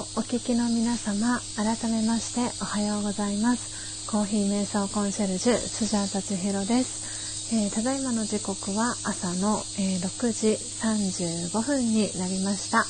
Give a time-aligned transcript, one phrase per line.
[0.00, 4.08] をお聞きの皆様改めましておはようございます。
[4.10, 12.86] コーヒー瞑想コンシェルジュスジャータチヒロです、えー、ただいまの時刻は朝の、えー、6時35分になりました、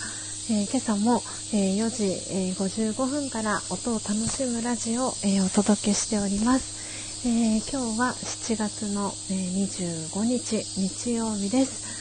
[0.54, 1.20] えー、今朝も、
[1.52, 7.26] え4時、え55分から音を楽しむラジオを、えお届けしております。
[7.26, 11.99] えー、今日は7月の、え25日日曜日です、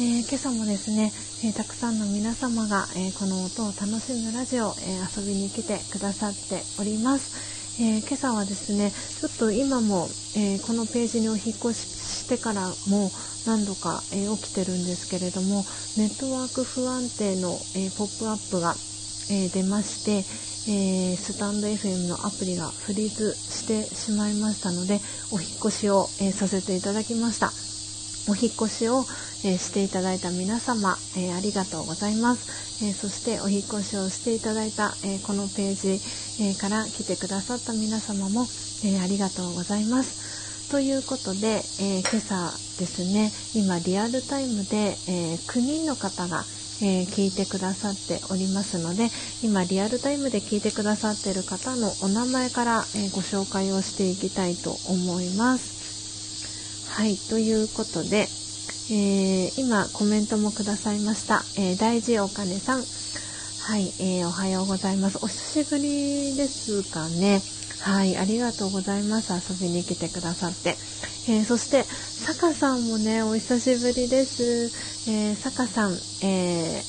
[0.00, 1.12] えー、今朝もですね、
[1.44, 13.10] えー、たくさんの皆様が、えこの音を楽しむラジオ、え遊びに来てくださっております、え今朝はですねちょっと今も、えこのページにお引越ししてからも
[13.44, 15.62] 何度か、え起きてるんですけれども
[15.98, 18.74] ネットワーク不安定の、えポップアップが、
[19.30, 20.24] え出まして、
[20.72, 25.00] えー、スタンド FM のアプリがフリーズしてしまいましたので
[25.32, 27.71] お引越しを、えー、させていただきました。
[28.28, 29.04] お引越しを、
[29.44, 36.00] えー、していただいた皆様、えありがとうございます、えそしてお引越しをしていただいた、えこのページ、
[36.42, 38.46] えから来てくださった皆様も、
[38.84, 46.44] えありがとうございますということで、え今朝ですね今リアルタイムで、え9人の方が
[46.84, 49.08] えー、聞いてくださっておりますので
[49.42, 55.71] 今リアルタイムで聞いてくださっている方のお名前から、えー、ご紹介をしていきたいと思います。
[56.92, 62.82] はいということで、えー、今コメントもくださいました、え大事お金さん。
[62.82, 65.18] はい、えおはようございます。
[65.22, 67.40] お久しぶりですかね。
[67.80, 69.32] はいありがとうございます。
[69.32, 70.76] 遊びに来てくださって、
[71.32, 75.10] えそして坂さんもねお久しぶりです。
[75.10, 76.82] えー、坂さん、え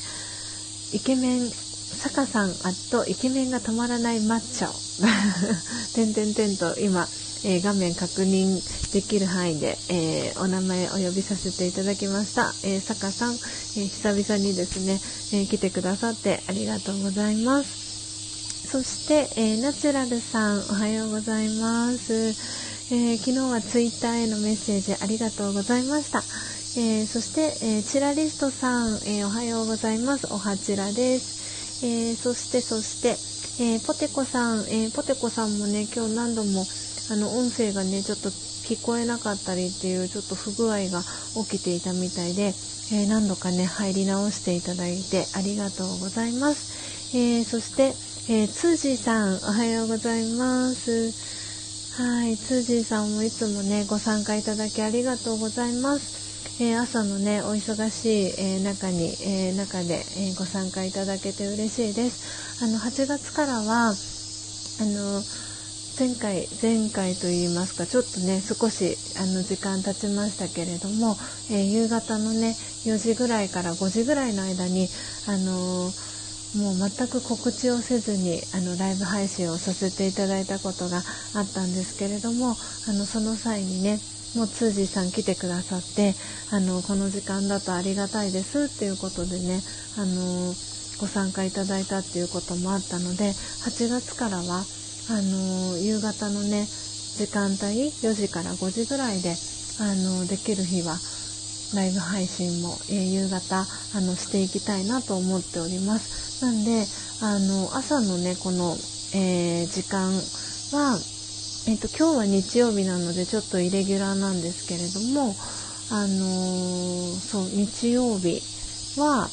[0.92, 2.54] ー、イケメン、坂さん、あ
[2.90, 4.68] と、イケメンが止まらないマッチョ。
[5.96, 7.08] てんてんてんと今、
[7.44, 8.58] えー、画面確認
[8.92, 12.54] できる範囲で、えー、お名前お呼びさせていただきました。
[12.64, 15.00] えー、坂さん、え久々にですね、
[15.38, 18.68] え来てくださってありがとうございます。
[18.68, 22.34] そして、えナチュラルさん、おはようございます。
[22.90, 26.22] え昨日はツイッターへのメッセージありがとうございました。
[26.76, 30.26] えー、そして、えー、チラリストさん、えー、おはようございます。
[30.32, 31.84] おはちらです。
[31.84, 33.16] えそして、そして、
[33.62, 36.64] えポテコさん、えポテコさんもね、今日何度も、
[37.10, 41.02] あの、音声がね、ちょっと聞こえなかったりっていう、ちょっと不具合が
[41.48, 42.54] 起きていたみたいで、
[42.92, 47.16] え何度かね、入り直していただいてありがとうございます。
[47.16, 47.94] えそして、
[48.32, 51.12] えー、つーじさん、おはようございます。
[52.02, 56.24] はい、つーじーさんもいつもね、ご参加いただきありがとうございます。
[56.60, 65.22] えー、朝のねお忙しい、えー、中に、えー、中で、えご参加いただけて嬉しいですあの8月からはあの
[65.96, 71.16] 前回前回といいますかちょっとね少しあの時間経ちましたけれども、
[71.52, 74.88] え夕方のね4時ぐらいから5時ぐらいの間に
[75.28, 75.92] あの
[76.58, 80.98] もう全く告知をせずにあのライブ配信をさせていただいたことが
[81.34, 82.56] あったんですけれども
[82.88, 84.00] あのその際にね
[84.34, 86.14] もう通じさん来てくださって
[86.50, 89.62] あのこの時間だとありがたいですっていうことでね
[89.96, 90.54] あの
[90.98, 94.64] ご参加いただいたっていうこともあったので8月からは
[95.10, 99.34] あの夕方のね時間帯4時から5時ぐらいで
[99.80, 100.96] あのできる日は
[101.74, 106.44] ライブ配信も、えー、夕方あのしていきたいなと思っております。
[106.44, 106.84] なんで
[107.22, 108.76] あの朝のねこの、
[109.14, 110.12] えー、時間
[110.72, 110.98] は
[111.66, 115.34] えっと、今日は日曜日なのでちょっとイレギュラーなんですけれども、
[115.90, 118.42] あのー、そう日曜日
[119.00, 119.30] は、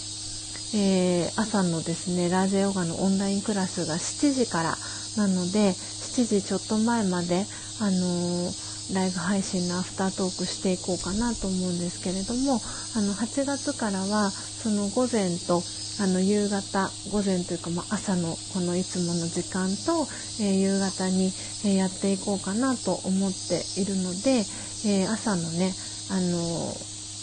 [0.74, 4.78] え、朝のですねラージェヨガのオンラインクラスが7時から
[5.18, 7.46] なので7時ちょっと前まで、
[7.80, 12.60] あのー、ライブ配信のアフタートークしていこうかなと思うんですけれども
[12.96, 15.64] あの8月からはその午前と
[16.00, 20.08] あの夕方午前というか、まあ、朝のこのいつもの時間と、
[20.42, 21.32] えー、夕方に、
[21.66, 24.44] え、やっていこうかなと思っているので、
[24.86, 25.74] えー、朝のね
[26.10, 26.40] あの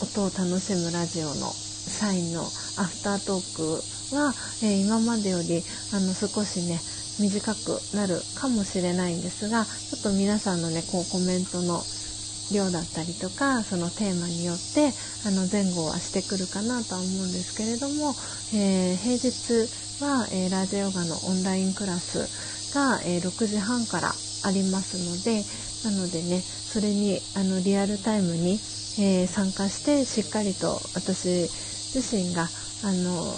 [0.00, 2.44] 音を楽しむラジオのサインのア
[2.84, 4.32] フタートークは、
[4.62, 5.62] え今までより
[5.92, 6.78] あの少しね
[7.18, 11.82] 短くなるかもしれないんですがちょっと皆さんのねこうコメントの
[12.52, 14.92] 量だったりとかそのテーマによって
[15.26, 18.14] あの前後はしてくるかなとは思うんですけれども、
[18.54, 19.68] えー、平日
[20.02, 24.12] は、えー、ラージヨガのオンラインクラスが、えー、6時半から
[24.44, 25.44] ありますので
[25.84, 28.60] なのでねそれにあのリアルタイムに、
[29.00, 31.48] え参加してしっかりと私
[31.94, 33.32] 自身があの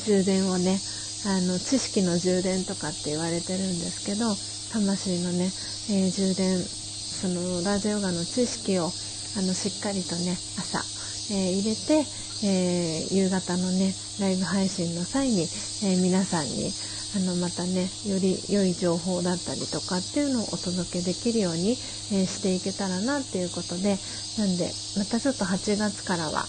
[0.00, 0.78] 充電をね
[1.26, 4.30] あの知識の充電とかって言われてるんですけど
[4.72, 5.50] 魂のね、
[5.90, 10.78] え充電そのラージヨガの知識をあのしっかりとね朝、
[11.34, 12.06] え入れて、
[12.44, 15.48] え夕方のねライブ配信の際に、
[15.82, 16.70] え皆さんに
[17.16, 21.72] あのまたねより良い情報だったりとかっていうのをお届けできるように、
[22.12, 23.98] えしていけたらなっていうことで
[24.38, 26.46] なんでまたちょっと8月からは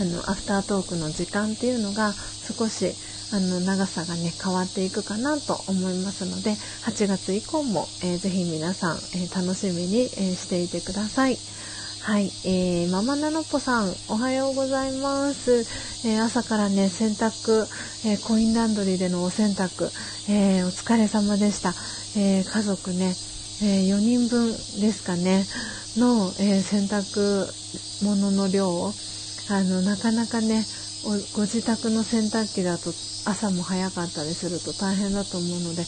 [0.00, 2.92] あのアフタートークの時間っていうのが少し
[3.30, 6.52] あの長さがね変わっていくかなと思いますので
[6.86, 11.36] 8月以降も、えー、ぜひ皆さん、えー、楽しみに、えー、していてください。
[12.00, 15.58] はい、えー、ママナノポさん、おはようございます。
[16.08, 17.66] えー、朝からね、洗濯、
[18.08, 19.90] えー、コインランドリーでのお洗濯、
[20.30, 21.74] えお疲れ様でした。
[22.16, 23.14] え家族ね、
[23.60, 25.44] え4人分ですかね、
[25.98, 27.46] の、え洗濯
[28.02, 28.94] 物の量を、
[29.50, 30.64] あの、なかなかね、
[31.04, 32.90] ご自宅の洗濯機だと
[33.24, 35.84] 朝も早かったりすると大変だと思うので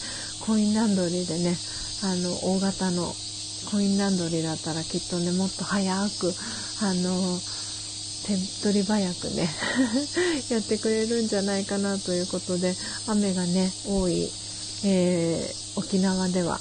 [0.47, 1.57] コインランドリーでね
[2.03, 3.13] あの大型の
[3.71, 6.33] コインランドリーだったらきっとねもっと早く
[6.83, 7.39] あの
[8.27, 9.49] 手っ取り早くね
[10.49, 14.31] やってくれるんじゃないかなということで雨がね多い、
[14.85, 16.61] えー、沖縄では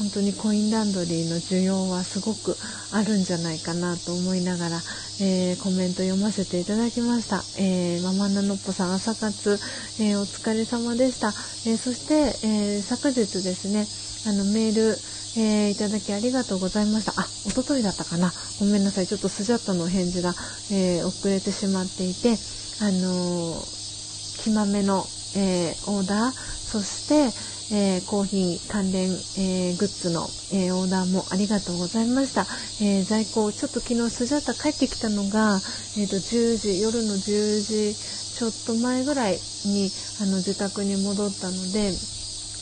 [0.00, 2.56] 本当にコインランドリーの需要はすごく
[2.90, 4.76] あるんじゃないかなと思いながら、
[5.20, 7.44] えー、コメント読ませていただきました。
[7.60, 9.60] えー、ママナノッポさん朝活、
[10.00, 11.28] えー、お疲れ様でした。
[11.68, 13.84] えそして、え昨日ですね、
[14.26, 14.96] あのメール、
[15.36, 17.12] えー、いただきありがとうございました。
[17.20, 18.32] あ、おとといだったかな。
[18.58, 19.06] ごめんなさい。
[19.06, 20.32] ちょっとスジャッタの返事が、
[20.72, 22.38] えー、遅れてしまっていて、
[22.80, 25.04] あのー、きまめの、
[25.36, 32.46] えー、オーダー、そして、えー、コーヒー関連、えー、グッズの、えー、オーダーもありがとうございました。
[32.82, 35.60] え在庫、ちょっと昨日スジャータ帰ってきたのが、
[35.96, 37.94] えーと、10時、夜の10時
[38.40, 39.90] ちょっと前ぐらいに
[40.20, 41.92] あの自宅に戻ったので、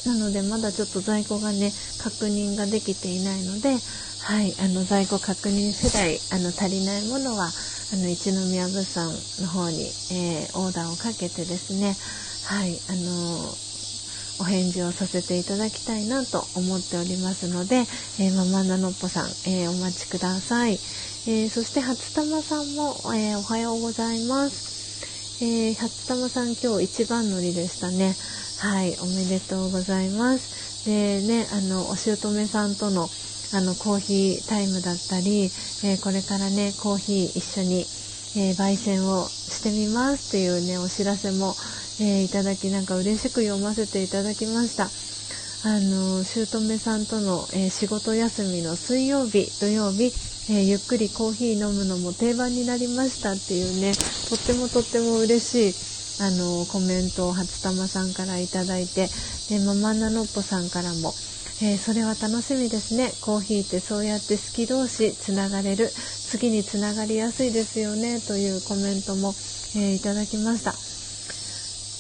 [0.07, 3.79] なのでまだちょっと在庫がね、確認ができていないので、
[4.23, 7.49] はい、あの在庫確認世代、あの足りないものは、
[7.93, 11.97] あの一宮物産の方に、えー、オーダーをかけてですね、
[12.45, 13.55] はい、あの
[14.41, 20.75] お返事をさせていただきたいなと思っておりますので、えー、ママナノッポさん、えー、お待ちください。
[21.27, 25.45] えー、そして初玉さんも、えおはようございます。
[25.45, 28.15] え初玉さん今日一番乗りでしたね。
[28.61, 30.87] はい、おめでとうございます。
[30.87, 33.09] でね、あの、お姑さんとの
[33.55, 35.51] あのコーヒータイムだったり、
[35.85, 37.87] えこれからね、コーヒー一緒に、
[38.37, 41.55] え焙煎をしてみますっていうね、お知らせも、
[42.01, 44.89] えー、いただきなんか嬉しく読ませていただきました。
[45.65, 50.13] あの姑さんとの、えー、仕事休みの水曜日土曜日、
[50.51, 53.93] えー、ゆっくりコーヒー飲むのも定番になりましたっていうね
[54.29, 59.09] とってもとっても嬉しいあのコメントを初玉さんからいただいて
[59.51, 61.13] でママナノッポさんからも、
[61.61, 69.35] えー、それは楽しみですねコーヒーってそうやって好き同士つながれる次につながりやすいですよねというコメントも、
[69.77, 70.88] えいただきました。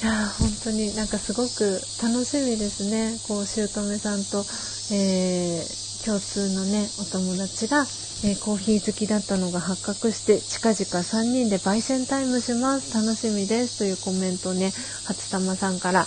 [0.00, 3.18] いや本当になんかすごく楽しみですね。
[3.26, 4.46] こう姑さんと、
[4.94, 7.82] えー、共通のねお友達が、
[8.22, 12.94] えー、コーヒー好きだったのが発覚して近々3人で焙煎タイムします。
[12.94, 13.78] 楽しみです。
[13.78, 14.70] というコメントね
[15.04, 16.06] 初玉さんから、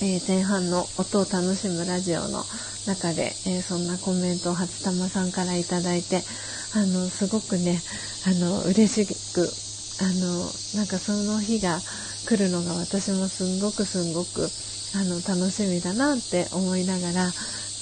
[0.00, 2.44] えー、前半の音を楽しむラジオの
[2.86, 6.24] 中で、えそんなコメントを初玉さんから頂いて
[6.74, 7.78] あのすごくね
[8.26, 9.46] あの嬉しく
[10.00, 11.78] あのなんかその日が
[12.26, 14.48] 来るのが私もすんごくすんごく
[14.94, 17.26] あの楽しみだなって思いながら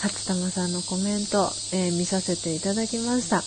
[0.03, 3.39] 勝玉さんのコメント、えー、見させていただきました、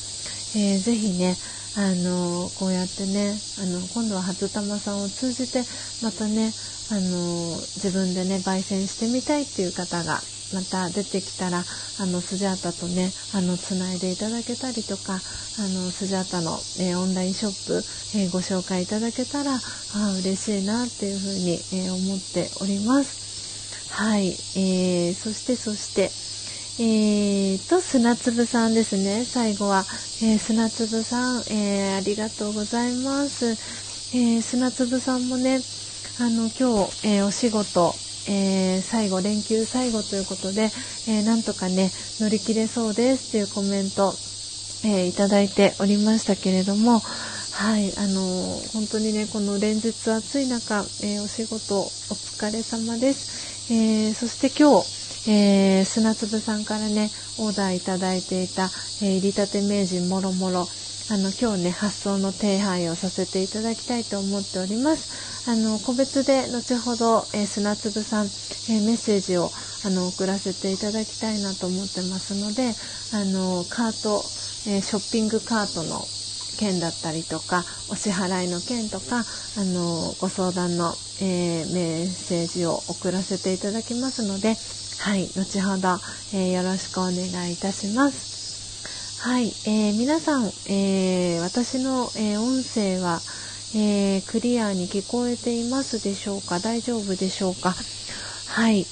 [0.59, 1.35] えー、ぜひね
[1.75, 5.63] あのこうやってねあの今度は初玉さんを通じて
[6.03, 6.51] またね
[6.91, 10.19] あの自分でね焙煎してみたいっていう方が
[10.53, 17.77] また出てきたらあのスジャータとねあのつないでいただけたりとかあのスジャータの、えー、オンラインショップ、
[18.17, 19.57] えー、ご紹介いただけたらあ
[20.19, 23.91] 嬉しいなっていうふうに、えー、思っております。
[23.91, 26.09] はい、えー、そしてそして
[26.79, 29.25] えーと、砂粒さんですね。
[29.25, 29.85] 最後は、
[30.23, 33.51] えー、砂粒さん、えー、ありがとうございます。
[34.17, 35.59] えー、砂粒さんもね、
[36.19, 37.93] あの、今日、えー、お仕事、
[38.27, 40.71] えー、最後、連休最後ということで、
[41.07, 44.13] えー、なんとかね、乗り切れそうですっていうコメント、
[44.85, 46.99] えー、いただいておりましたけれども、
[47.53, 48.21] はい、あの
[48.73, 53.71] 本当にね、この連日暑い中、えお仕事お疲れ様です。
[53.71, 58.71] えそして今日、え砂粒さんからね、オーダーいただいていた、
[59.03, 60.67] え入りたて名人もろもろ、
[61.09, 65.33] あの、今日ね、発送の手配をさせていただきたいと思っております。
[65.45, 69.51] あの個別で後ほど、えー、砂粒さん、えー、メッセージを
[69.85, 72.71] あの送らせていただきたいなと思ってますので
[73.11, 74.23] あのカート、
[74.71, 75.99] えー、ショッピングカートの
[76.57, 79.25] 件だったりとかお支払いの件とか
[79.57, 84.55] あのご相談の、えー、メッセージを送らせていただきますので
[84.99, 85.99] はい後ほど、
[86.33, 88.42] えー、よろしくお願いいたします
[89.25, 93.21] はい、えー、皆さん、え私の、え音声は、
[93.73, 96.59] えクリアに聞こえていますでしょうか？
[96.59, 97.73] 大丈夫でしょうか？
[98.49, 98.85] はい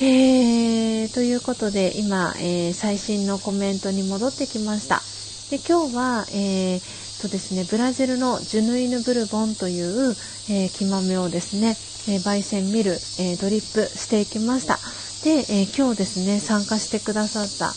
[0.00, 5.02] えー、ということで今、えー、最新のコメントに戻ってきました。
[5.50, 10.14] で今日は、えーとですね、ブラジルのジュヌイヌブルボンという、
[10.48, 11.76] えー、木豆をですね、
[12.08, 14.78] えー、焙煎ミル、えー、ドリップしていきました。
[15.24, 17.74] で、え今日ですね、参加してくださった、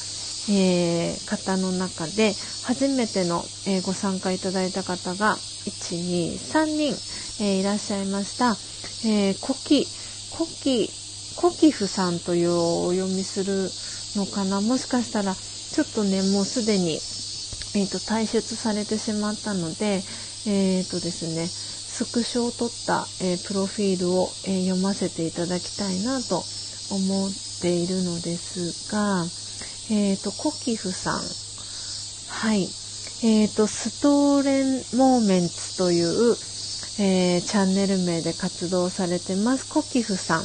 [0.50, 2.34] え方の中で
[2.66, 8.56] 初めての、えご参加いただいた方が1、2、3人、えいらっしゃいました。
[9.06, 9.88] えコキ、
[10.32, 10.90] コキ
[11.36, 13.70] コキフさんというお読みする
[14.16, 20.02] のかなもしかしたらちょっとねもうすでに、えーと、退出されてしまったので
[20.46, 26.44] えっ、ー、とですねスクショを取った、えー、プロフィールを、えー、読ませていただきたいなと
[26.92, 27.32] 思っ
[27.62, 29.26] ているのですが、
[29.90, 31.22] えっ、ー、と、コキフさん。
[32.30, 32.68] はい。
[33.24, 36.36] えっ、と、ストーレンモーメンツという、
[37.00, 39.68] えチャンネル名で活動されてます。
[39.68, 40.44] コキフさん。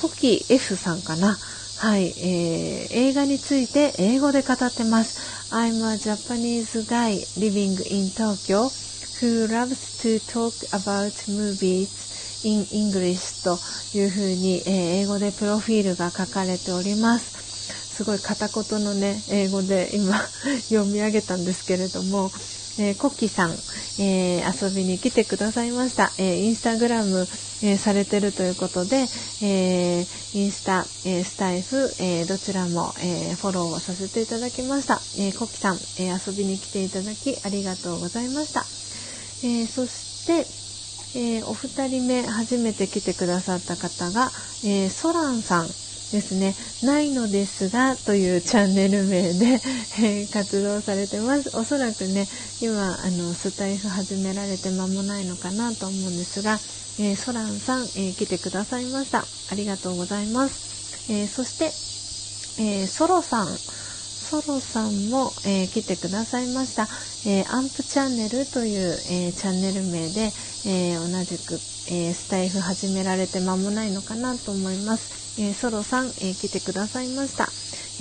[0.00, 1.38] コキ F さんかな。
[1.78, 5.52] はい、えー、映画について英語で語ってます。
[5.52, 8.70] I'm a Japanese guy living in Tokyo
[9.20, 13.58] who loves to talk about movies in English と
[13.96, 17.43] いうふうに、えー、英語でプロフィールが書かれております。
[17.94, 20.18] すごい片言のね、英語で今
[20.68, 22.32] 読み上げたんですけれども、
[22.76, 23.52] えー、コッキーさん、
[24.02, 26.12] えー、遊びに来てくださいました。
[26.18, 27.28] えー、インスタグラム、
[27.62, 29.06] えされてるということで、
[29.40, 35.00] えインスタ、えスタイフ、えどちらも、えフォローをさせていただきました。
[35.18, 38.66] えコッキーさん、え遊びに来ていただきありがとうございました。
[39.44, 40.46] えそして、
[41.16, 44.32] えお二人目初めて来てくださった方が、
[44.64, 45.68] えソランさん、
[46.14, 49.60] ですね、ないのですがというチャンネル名で、
[50.00, 51.50] え活動されてます。
[51.54, 52.28] おそらくね、
[52.60, 56.60] 今、あの、スタイフ始められて間もないのかなと思うんですが、
[57.00, 59.26] えー、ソランさん、え、来てくださいました。
[59.50, 61.10] ありがとうございます。
[61.10, 61.72] え、そして、
[62.62, 66.88] えソロさん、ソロさんも、え来てくださいました。
[67.26, 70.32] えアンプチャンネルという、えチャンネル名で、
[70.64, 71.58] え同じく、
[71.90, 75.23] えスタイフ始められて間もないのかなと思います。
[75.38, 77.48] えー、ソロさん、えー、来てくださいました、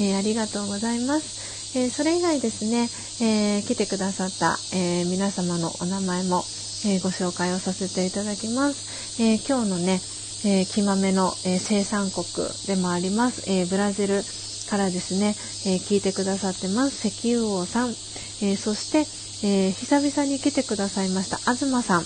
[0.04, 2.90] えー、ありがとうございます、えそれ以外ですね、
[3.22, 6.44] え来てくださった、え皆様のお名前も、
[6.86, 10.00] えご紹介をさせていただきます、え今日のね、
[10.46, 12.26] え木豆の、え生産国
[12.68, 14.24] でもあります、えブラジル
[14.70, 17.08] からですね、え聞いてくださってます。
[17.08, 17.96] 石油王さん、
[18.42, 19.08] えそして、
[19.44, 22.06] え久々に来てくださいました東さん、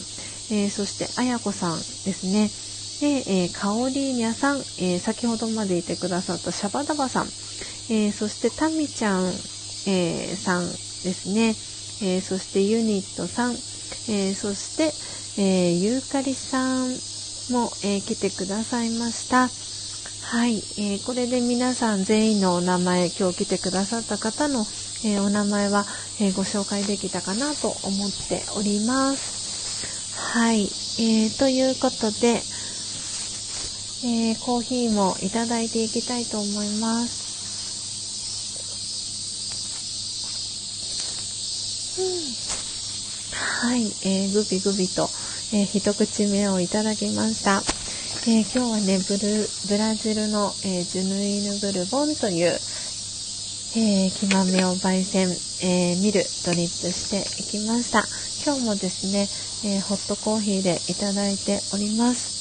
[0.51, 2.49] えそしてあやこさんですね、
[2.99, 7.25] で、えー、カオリーニャさん、えー、先ほどまでいてくださったシャバダバさん、
[7.93, 9.31] えー、そしてタミちゃん、
[9.87, 11.55] えさんですね、
[12.01, 13.51] えそしてユニットさん、
[14.09, 14.91] えそして、
[15.41, 16.89] えユーカリさん
[17.53, 19.47] も、え来てくださいました。
[20.27, 24.65] はい、えこれで皆さん全員のお名前、今日来てくださった方の、
[25.05, 25.85] えお名前は、
[26.19, 29.37] えご紹介できたかなと思っております。
[30.17, 32.41] はい、えーということで、
[34.03, 37.27] えー、コーヒーもいただいていきたいと思います。
[41.99, 42.03] う
[43.65, 45.09] ん、はい、えー、グビグビと、
[45.53, 47.63] えー、一口目をいただきました。
[48.29, 52.59] え今日はねブル、ブラジルの、えジュヌイヌブルボンという、
[53.77, 55.29] え木豆を焙煎、
[55.63, 58.03] えミルドリップしていきました。
[58.45, 59.29] 今日もですね、
[59.63, 62.36] えホットコーヒーでいただいております。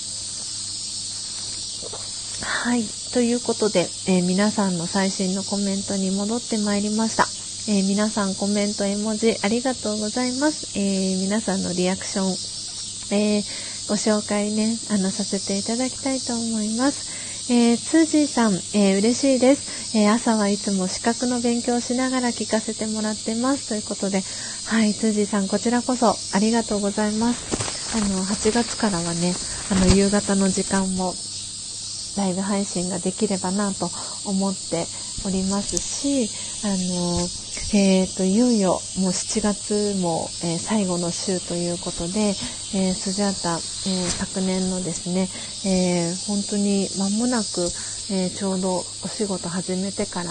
[2.43, 2.84] はい。
[3.12, 7.24] ということで、えー、皆さんの最新のコメントに戻ってまいりました。
[7.72, 10.78] えー、皆さんコメント、絵文字ありがとうございます。
[10.78, 13.43] えー、皆さんのリアクション、え
[13.89, 17.53] ご紹介ね、あの、させていただきたいと思います。
[17.53, 23.68] えー、ツージーさん、えー、嬉しいです、えー、朝はいつも資格の勉強しながら聞かせてもらってます。
[23.68, 24.22] ということで、
[24.66, 27.97] はい、ツージーさん、こちらこそありがとうございます。
[27.97, 29.32] あの、8月からはね、
[29.70, 31.14] あの、夕方の時間も
[32.17, 33.91] ライブ配信ができればなと
[34.27, 34.87] 思って
[35.25, 36.31] おりますし、
[36.64, 37.29] あの、
[37.75, 42.35] えーと、いよいよもう7月も、えー、最後の週ということで、
[42.75, 43.61] えー、スジャータ、え、
[44.09, 45.29] 昨年のですね、
[45.64, 47.69] え、本当に間もなく、
[48.09, 50.31] えちょうどお仕事始めてから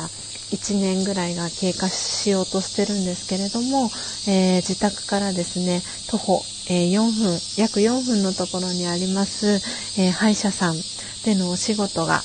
[0.51, 3.91] 1年ぐらいが経過しようとしてるんですけれども、
[4.29, 9.59] え自宅からですね徒歩、え4分約4分のところにあります、
[9.99, 10.75] え歯医者さん
[11.25, 12.21] でのお仕事が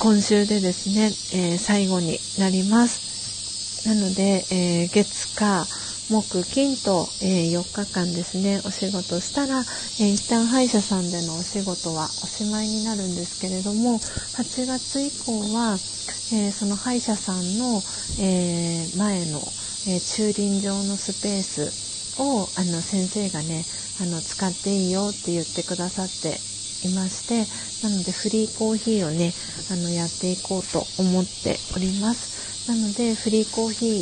[0.00, 3.86] 今週でですね、え最後になります。
[3.86, 5.66] なので、えー、月火
[6.08, 15.76] 木金と、えー、4日間ですねお仕事したら、えー、一旦歯医者さんでのお仕事はおしまいになるんですけれども8月以降は、
[16.32, 17.82] えー、その歯医者さんの、
[18.20, 19.40] え前の、
[19.88, 23.64] え駐輪場のスペースをあの先生がね
[24.00, 26.53] あの使っていいよって言ってくださって
[26.84, 27.46] いまして
[27.86, 29.32] なのでフリーコーヒーをね
[29.70, 32.68] あのやっていこうと思っております。
[32.68, 33.98] なのでフリーコーヒー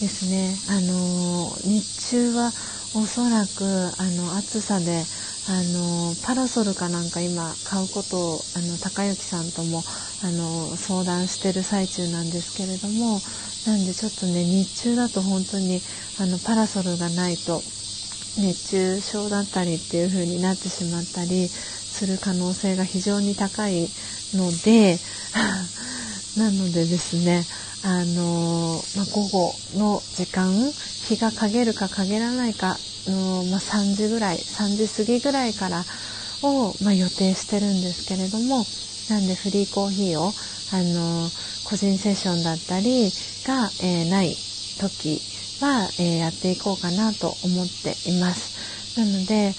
[0.00, 2.52] ですねあの日中は
[2.94, 5.04] おそらくあの暑さで
[5.48, 9.82] あのパラソルかなんか今買うことをあの高之さんとも
[10.22, 13.20] あの相談してる最中なんですけれども
[13.66, 15.80] なんでちょっとね日中だと本当に
[16.20, 17.62] あのパラソルがないと
[18.38, 21.48] 熱中症だったりっていう風になってしまったり
[21.98, 23.88] する可能性が非常に高い
[24.32, 25.00] ので
[26.38, 27.44] なのでですね
[27.82, 30.72] あのまあ、午後の時間
[31.08, 32.76] 日が陰るか陰らないか
[33.06, 35.84] の、まあ、3時ぐらい3時過ぎぐらいから
[36.42, 38.66] を、まあ、予定してるんですけれども
[39.08, 40.34] なんでフリーコーヒーを
[40.70, 41.30] あの
[41.64, 43.12] 個人セッションだったり
[43.46, 44.36] が、えー、ない
[44.80, 45.22] 時
[45.60, 48.52] は、えー、やっていこうかなと思っています。
[48.96, 49.54] なので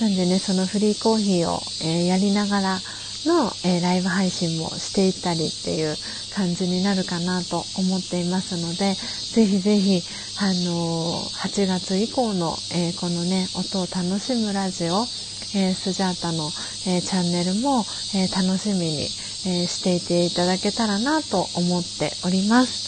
[0.00, 2.82] なんでねそのフリーコーヒーを、えー、やりながら
[3.26, 5.98] の、えライブ配信もしていったりっていう
[6.30, 8.96] 感じになるかなと思っていますので、
[9.30, 10.04] ぜひぜひ、
[10.36, 15.08] あの、8月以降の、え、このね、音を楽しむラジオ、
[15.52, 16.54] えー、スジャータの、
[16.86, 19.12] えチャンネルも、え楽しみに、
[19.44, 22.84] えしていていただけたらなと思っております。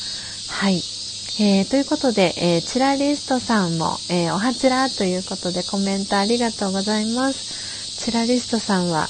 [0.47, 1.02] はい。
[1.41, 7.97] えー、ということで、えー、チラリストさんも、えー、おはちらということでコメントありがとうございます。
[7.97, 9.09] チラリストさんは、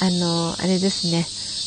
[0.00, 1.26] あの、あれですね、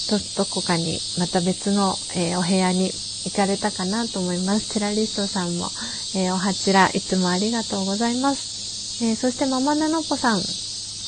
[0.10, 2.94] ど、どこかにまた別の、えー、お部屋に
[3.26, 4.70] 行かれたかなと思います。
[4.74, 5.72] テラリストさんも、
[6.16, 9.04] えー、おはちら、いつもありがとうございます。
[9.04, 10.42] えー、そしてママナノポさん、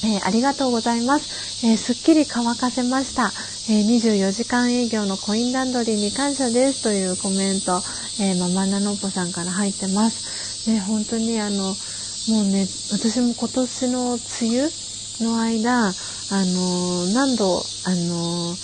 [0.03, 1.27] えー、ありがとうございます。
[1.65, 3.33] えー、すっきり乾かせました。
[3.69, 7.83] えー、24時間営業のコインランドリーに感謝ですというコメント、
[8.19, 10.69] えママナノポさんから入ってます。
[10.69, 11.75] ね、本当にあの、
[12.27, 14.71] もうね、私も今年の梅雨
[15.19, 15.95] の間、
[16.29, 18.55] あの何度、あの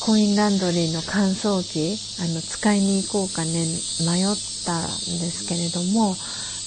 [0.00, 3.66] コインランドリーの乾燥機あの使いに行こうかね
[4.00, 6.16] 迷ったんですけれども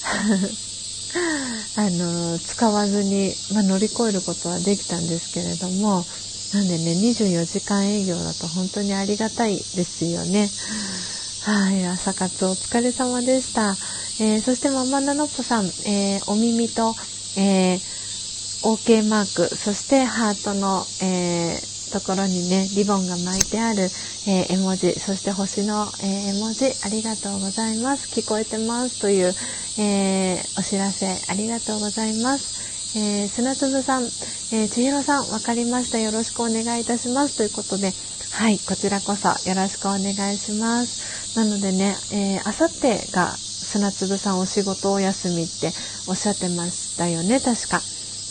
[1.76, 6.06] あの使わずに、まあ、乗り越えることはできたんですけれども
[6.54, 10.50] なんでね24時間営業だと本当にありがたいですよね。
[11.44, 13.78] はい、朝活お疲れ様でした。
[14.20, 16.96] えー、そしてママナノッポさん、えー、お耳と、
[17.38, 18.02] えー
[18.64, 28.08] OK マーク、そしてハートの、えー、ところにね、リボンが巻いてある、えー、絵文字、そして星の、えー、絵文字、ありがとうございます。
[28.10, 29.34] 聞こえてますという、
[29.78, 32.98] えお知らせ、ありがとうございます。
[32.98, 36.00] えー、砂粒さん、えー、千尋さん、わかりました。
[36.00, 37.38] よろしくお願いいたします。
[37.38, 37.94] ということで、
[38.32, 41.38] はい、こちらこそよろしくお願いします。
[41.38, 43.28] なのでね、えー、あさってが
[43.72, 45.72] 砂粒さんお仕事お休みって
[46.08, 47.82] おっしゃってましたよね、確か。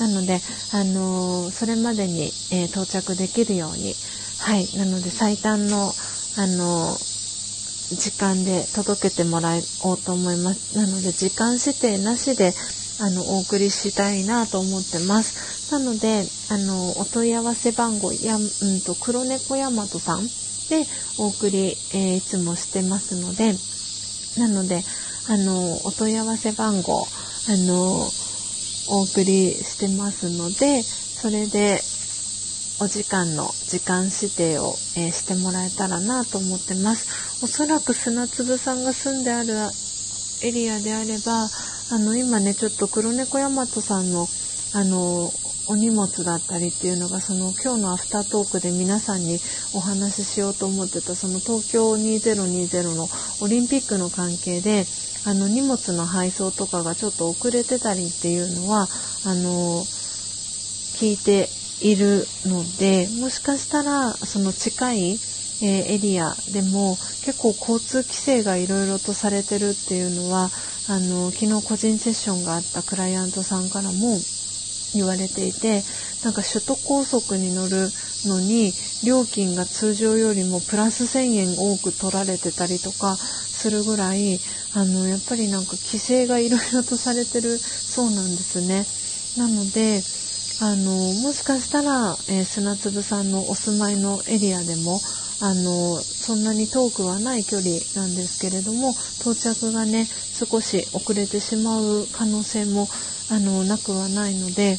[0.00, 0.40] なので、
[0.72, 3.94] あのー、それまでに、えー、到着できるように、
[4.40, 5.92] はい、なので最短の、
[6.38, 9.50] あのー、時間で届けてもら
[9.84, 10.78] おうと思います。
[10.78, 12.54] なので、時間指定なしで、
[13.00, 15.72] あの、お送りしたいなと思ってます。
[15.72, 20.24] なので、あの、お問い合わせ番号、や、うんと、黒猫ヤマトさん
[20.68, 20.86] で
[21.18, 23.54] お送り、えー、いつもしてますので、
[24.38, 24.82] なので、
[25.28, 28.10] あの、お問い合わせ番号、あの、
[28.90, 31.80] お送りしてますので、それで
[32.82, 37.44] お時間の時間指定を、えー、してもらえたらなと思ってます。
[37.44, 39.54] おそらく砂粒さんが住んである
[40.42, 41.44] エリアであれば、
[41.90, 44.26] あの、今ね、ちょっと黒猫ヤマトさんの、
[44.72, 45.30] あの、
[45.68, 49.38] お荷物だったりっていうのが、その今日のアフタートークで皆さんに
[49.74, 53.06] お話ししようと思ってた、その東京2020の
[53.40, 54.86] オリンピックの関係で、
[55.24, 58.88] あの荷物の配送とかがちょっと遅れてたりっていうのは
[59.24, 59.84] あの
[60.96, 61.48] 聞いて
[61.80, 65.18] いるのでもしかしたらその近い
[65.62, 70.50] えー、エリアでも結構交通規制がいろいろとされてるっていうのは
[70.88, 74.18] あの昨日個人セッションがあったクライアントさんからも
[74.94, 75.84] 言われていて
[76.24, 77.92] なんか首都高速に乗る
[78.24, 78.72] のに
[79.04, 83.18] 料金が通常よりもプラス1000円多く取られてたりとか
[83.60, 84.40] するぐらい
[84.74, 88.86] あのやっぱりなんか規制がいろいろとされてるそうなんですね。
[89.36, 90.00] なので
[90.62, 90.92] あの
[91.22, 95.00] もしかしたら、えー、砂粒さんのお住まいのエリアでも
[95.42, 102.88] あのそんなに遠くはない距離なんですけれども到着がね少し遅れてしまう可能性も
[103.30, 104.76] あのなくはないので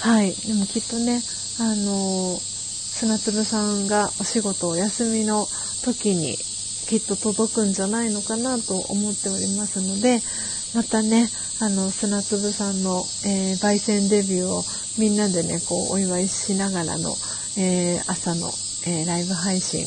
[0.00, 1.20] はいでもきっとね
[1.60, 5.46] あの砂粒さんがお仕事お休みの
[5.84, 6.36] 時に
[6.88, 10.20] きっと届くんじゃないのかなと思っておりますので
[10.74, 11.28] またね
[11.60, 14.62] あの砂粒さんの、えー、焙煎デビューを
[14.98, 17.10] みんなでねこうお祝いしながらの、
[17.58, 18.48] えー、朝の、
[18.86, 19.86] えー、ライブ配信、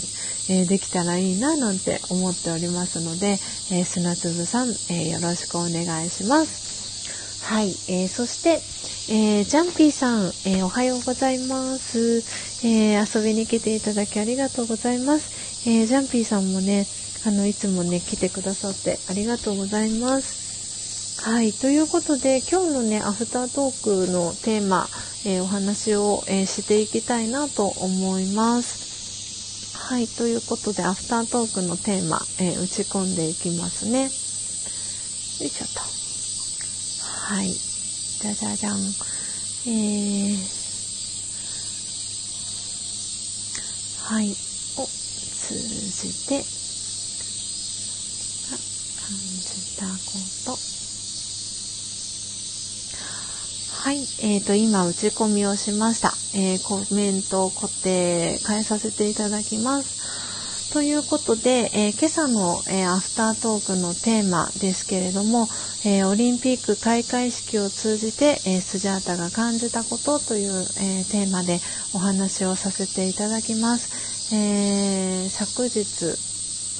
[0.49, 3.38] えできたらいいななんて思っておりますので、
[3.72, 7.45] え砂粒さん、えよろしくお願いします。
[7.45, 8.62] はい、えそして、
[9.10, 12.24] えジャンピーさん、えおはようございます、
[12.66, 15.68] え遊びに来ていただきありがとうございます。
[15.68, 16.86] えジャンピーさんもね、
[17.26, 21.26] あのいつもね来てくださってありがとうございます。
[21.28, 21.52] はい。
[21.52, 24.88] ということで、今日のね、アフタートークのテーマ、
[25.26, 29.78] えー、お話を、えー、していきたいなと思います。
[29.78, 30.08] はい。
[30.08, 34.04] ということで、アフタートークのテーマ、えー、打ち込んでいきますね。
[34.04, 34.10] よい
[35.49, 35.80] しょと。
[37.36, 37.70] はい。
[38.22, 38.78] じゃじゃじゃん。
[38.78, 40.38] えー、
[44.13, 44.30] はい。
[44.30, 46.43] を通じて、
[49.01, 50.72] 感じたこと。
[53.84, 56.13] はい、えーと、今打ち込みをしました。
[56.36, 60.20] えー、コメント固定変えさせていただきます。
[60.72, 65.49] ということで、えー、今朝の、えー、アフタートークのテーマですけれども、
[65.84, 71.59] えオリンピック開会式を通じて、えスジャータが感じたことという、えテーマで
[71.93, 73.89] お話をさせていただきます。
[74.34, 75.84] え昨日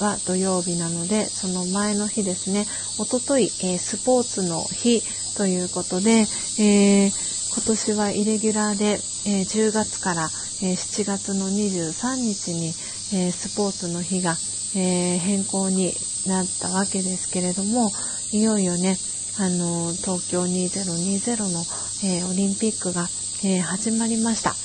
[0.00, 2.66] は土曜日なので、その前の日ですね、
[2.98, 5.02] おととい、えスポーツの日
[5.36, 6.26] ということで、
[6.58, 7.10] え、
[7.54, 10.30] 今年はイレギュラーで、え、10月から、
[10.62, 12.72] え、7月の23日に、
[13.12, 14.36] えスポーツの日が、
[14.74, 15.94] え変更に
[16.26, 17.90] なったわけですけれども
[18.30, 18.98] いよいよね
[19.36, 21.66] あの東京2020の、
[22.04, 23.08] えオリンピックが、
[23.44, 24.56] え始まりました。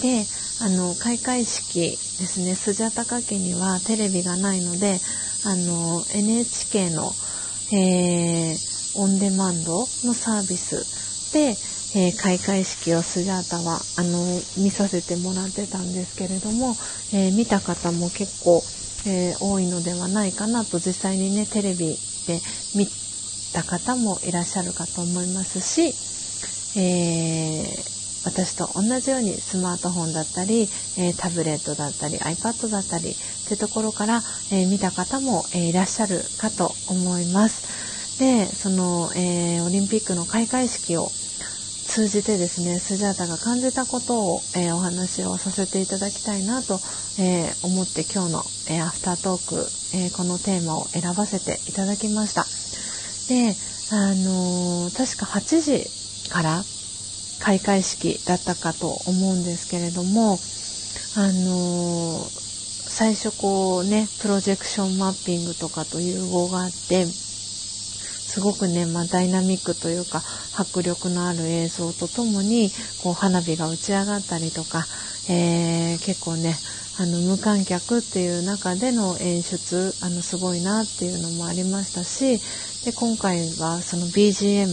[0.00, 0.26] で
[0.58, 5.00] あの開会式ですねスジャタカ家にはテレビがないので
[5.44, 7.12] あの NHK の、
[7.72, 10.86] えーオンデマンドのサービス
[11.32, 11.54] で、
[11.96, 14.20] えー、開会式をスジャータはあの
[14.62, 16.76] 見させてもらってたんですけれども、
[17.14, 18.60] えー、見た方も結構、
[19.08, 21.96] えー、多いのではないかなと実際にねテレビ
[22.28, 22.38] で
[22.76, 22.86] 見
[23.54, 25.94] た方もいらっしゃるかと思いますし、
[26.78, 27.64] え
[28.26, 30.68] 私と同じようにスマートフォンだったり、
[30.98, 33.14] えタブレットだったり iPad だったりっ
[33.48, 34.20] てところから、
[34.52, 38.18] え見た方も、えいらっしゃるかと思います。
[38.18, 41.08] でその、え、オリンピックの開会式を
[41.96, 46.74] 通じてですねスジャータが感じたことを、えー、お話をさせていただきたいなと、
[47.18, 49.64] えー、思って今日の、えアフタートーク、
[49.96, 52.44] えこのテーマを選ばせていただきました。
[53.32, 53.56] で
[53.96, 56.62] あの確か8時から
[57.40, 60.36] 開会式だったかと思うんですけれども
[61.16, 67.06] あの最初こうねプロジェクションマッピングとかと融合があって
[68.36, 70.22] すごくね、まあ、ダイナミックというか
[70.54, 72.70] 迫力のある映像とともに
[73.02, 74.84] こう花火が打ち上がったりとか、
[75.30, 76.54] えー、結構ね
[76.98, 82.36] あの無観客っていう中での演出あのすごいなっていうのもありましたし
[82.84, 84.68] で今回はその BGM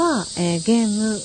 [0.00, 1.20] は、えー、ゲーム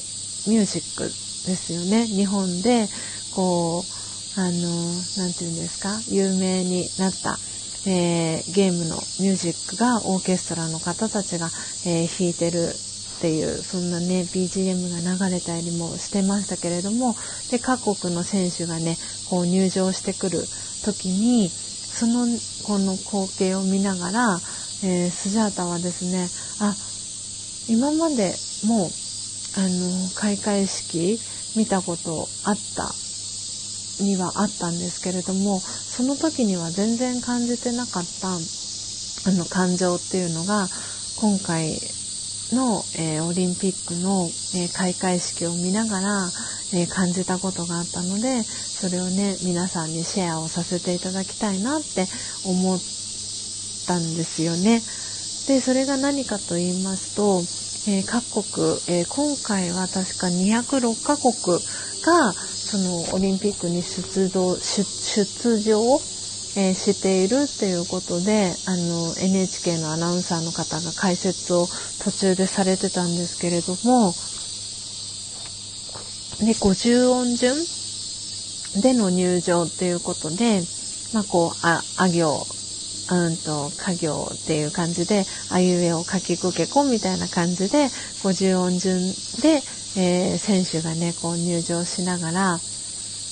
[0.51, 2.05] ミュージックですよね。
[2.05, 2.89] 日本で
[3.33, 5.89] こうあの何て言うんですか？
[6.09, 7.37] 有名になった
[7.87, 11.47] えー、ゲームのミュージックがオーケストラの方たちが、
[11.85, 17.15] えー、弾いてるっていうそんなね BGM が流れたりもしてましたけれども
[17.51, 18.97] で各国の選手がね
[19.29, 20.41] こう入場してくる
[20.83, 22.25] 時にその
[22.65, 24.39] この光景を見ながら、
[24.83, 26.29] えー、スジャータはですね
[26.61, 26.73] あ
[27.69, 28.33] 今まで
[28.65, 28.89] もう
[29.57, 31.19] あの開会式
[31.55, 33.10] 見たことあった
[34.01, 40.67] にはあったんですけれどもその時には全然感じてなかったあの感情っていうのが
[41.19, 41.79] 今回
[42.53, 46.25] の、えー、オリンピックの、えー、開会式を見ながら、
[46.73, 52.05] えー、感じたことがあったのでそれをね皆さんにシェアをさせていただきたいなって
[52.45, 52.79] 思っ
[53.87, 54.81] たんですよね。
[55.47, 57.41] でそれが何かと言いますと、
[57.91, 61.33] え各国、え今回は確か206カ国
[62.05, 62.33] が
[62.71, 65.99] そのオリンピックに出場出場
[66.53, 71.67] えー、しているっていうことであの NHK のアナウンサーの方が解説を
[72.03, 74.13] 途中でされてたんですけれども
[76.45, 77.55] で50音順
[78.81, 80.61] での入場っていうことで、
[81.13, 82.45] まあ、こうああ行
[83.11, 87.85] うんと家業っていう感じであいうえを書きくけこみたいな感じで
[88.23, 89.01] 50音順
[89.41, 89.61] で、
[89.97, 92.59] えー、選手がねこう入場しながら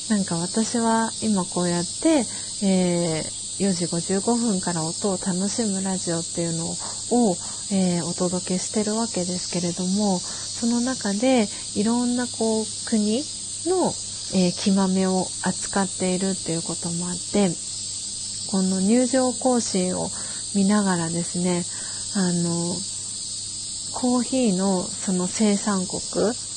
[0.10, 2.26] なんか私は今こうやって
[2.62, 7.38] えー、4時55分から音を楽しむラジオっていうのを、
[7.72, 13.24] えー、お届けしてるわけですけれどもその中でいろんなこう国
[13.66, 13.88] の、
[14.36, 17.50] えー、木豆を扱っているっていうこともあって
[18.52, 20.10] この入場行進を
[20.54, 21.64] 見ながらですね
[22.18, 22.99] あの
[24.00, 26.00] コーヒーのその生産国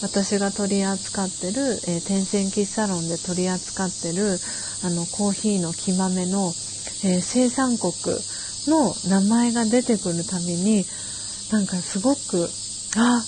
[0.01, 4.39] 私が取り扱ってる、えー、天線喫茶論で取り扱ってる
[4.85, 6.55] あのコーヒーの木豆の、
[7.03, 7.93] えー、生産国
[8.71, 10.87] の名前が出てくるたびに
[11.51, 12.47] なんかすごく
[12.97, 13.19] あ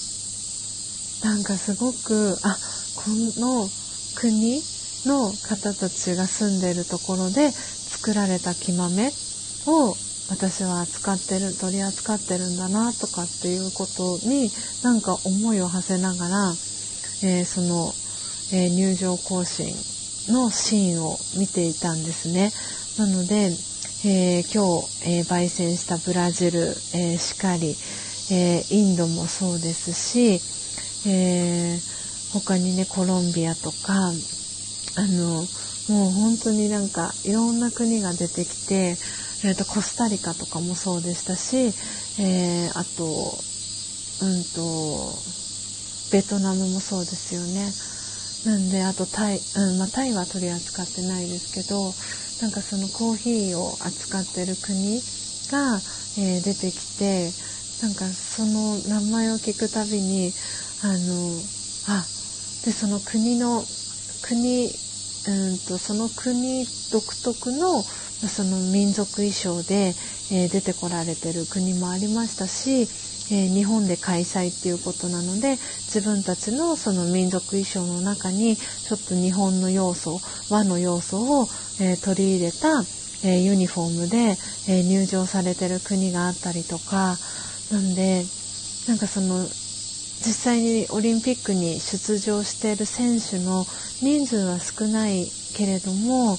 [1.27, 2.55] なんかすごくあ
[2.95, 3.11] こ
[3.41, 3.67] の
[4.15, 4.63] 国
[5.11, 9.11] の方たちが住んでるところで作られた木豆
[9.67, 9.93] を
[10.31, 14.51] 私は扱ってる取り扱ってるんだなとかっていうことに
[14.83, 16.51] なんか思いを馳せながら、
[17.23, 17.93] えー、その、
[18.53, 19.67] えー、入場行進
[20.33, 22.51] のシーンを見ていたんですね。
[22.99, 23.51] なので、
[24.07, 27.77] えー、今日、えー、焙煎したブラジル、えー、しかり、
[28.33, 30.41] えインドもそうですし、
[31.07, 31.79] え
[32.33, 33.93] 他にねコロンビアとか
[34.97, 35.45] あの
[35.89, 38.97] もう本当になんかいろんな国が出てきて、
[39.45, 41.75] えーと、コスタリカとかもそうでしたし、
[42.19, 43.39] えあと
[44.23, 45.19] うんと
[46.11, 47.73] ベトナムもそうですよね。
[48.45, 51.95] なんであとタイ、うんまあ、タイは取り扱ってないですけど
[52.43, 55.01] なんかそのコーヒーを扱ってる国
[55.51, 55.81] が、
[56.19, 57.33] えー、出てきて
[57.83, 60.33] なんかその名前を聞くたびに
[60.83, 61.41] あの
[61.89, 62.05] あ
[62.65, 63.65] でその国の
[64.23, 64.69] 国
[65.27, 67.83] うんとその国独特の
[68.29, 69.95] その民族衣装で、
[70.33, 72.89] えー、出てこられてる国もありましたし
[73.31, 75.53] えー、日本で開催っていうことなので
[75.89, 80.21] 自分たちのその民族衣装の中にちょっと日本の要素
[80.51, 81.47] 和の要素を、
[81.81, 82.69] えー、取り入れた、
[83.25, 84.37] え、ユニフォームで、
[84.69, 87.17] え入場されてる国があったりとか
[87.73, 88.25] なんで
[88.87, 93.65] なんかその実際にオリンピックに出場している選手の
[94.03, 95.27] 人数は少ない
[95.57, 96.37] けれども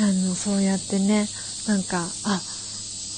[0.00, 1.26] あのそうやってね
[1.66, 2.40] なんかあ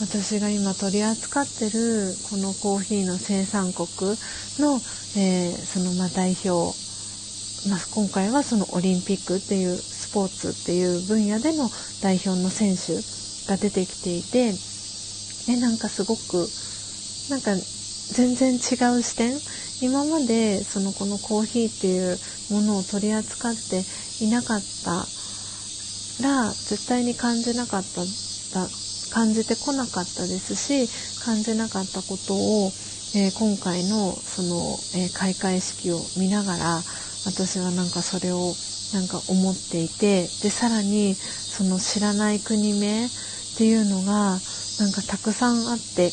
[0.00, 3.86] 私が今取り扱ってるこのコーヒーの生産国
[4.58, 4.80] の、
[5.16, 6.72] えー、そのま代表、
[7.68, 11.68] まあ、今回はそのオリンピックっていうスポーツっていう分野での
[12.02, 12.96] 代表の選手
[13.46, 14.54] が出てきていて
[15.52, 16.48] えなんかすごく
[17.28, 17.54] なんか
[18.10, 19.38] 全然違う視点？
[19.82, 22.18] 今までそのこのコーヒーっていう
[22.50, 23.84] ものを取り扱って
[24.24, 25.19] いなかった
[26.20, 28.06] ら絶対に感じなかった
[29.10, 30.88] 感じてこなかったですし
[31.24, 32.72] 感じなかったことを、
[33.14, 36.82] えー、今回のその、えー、開会式を見ながら
[37.26, 38.54] 私はなんかそれを
[38.94, 43.10] なんか思っていてでさらにその知らない国名っ
[43.58, 44.38] ていうのが
[44.78, 46.10] なんかたくさんあって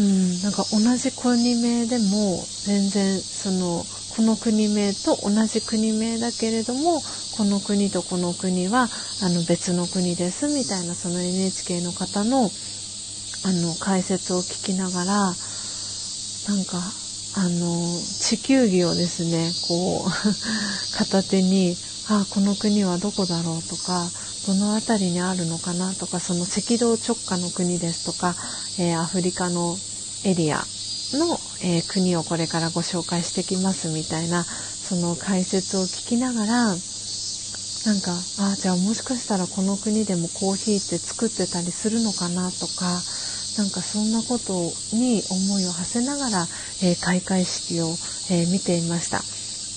[0.00, 3.84] うんなんか同じ国名でも全然その
[4.14, 7.02] この国名と同じ国名だけれども
[7.36, 8.90] この国とこの国は
[9.20, 12.50] あの別の国ですみたいなその NHK の方の
[13.44, 15.14] あの解説を聞きながら
[16.46, 16.92] なんか
[17.34, 20.10] あの地球儀をですねこう
[20.94, 21.76] 片手に
[22.06, 24.12] あこの国はどこだろうとか
[24.46, 28.36] どの辺りにあるのかなとかその赤道直下の国ですとか、
[28.78, 29.78] えー、アフリカの
[30.24, 30.66] エリア
[31.16, 43.02] の、えー、国をこれからご紹介してきますみたいなその解説を聞きながらなんかあじゃあもしかしたらこの国でもコーヒーって作ってたりするのかなとか
[43.58, 46.46] なんかそんなことに思いを馳せながら、
[46.82, 47.88] えー、開会式を、
[48.30, 49.20] えー、見ていました。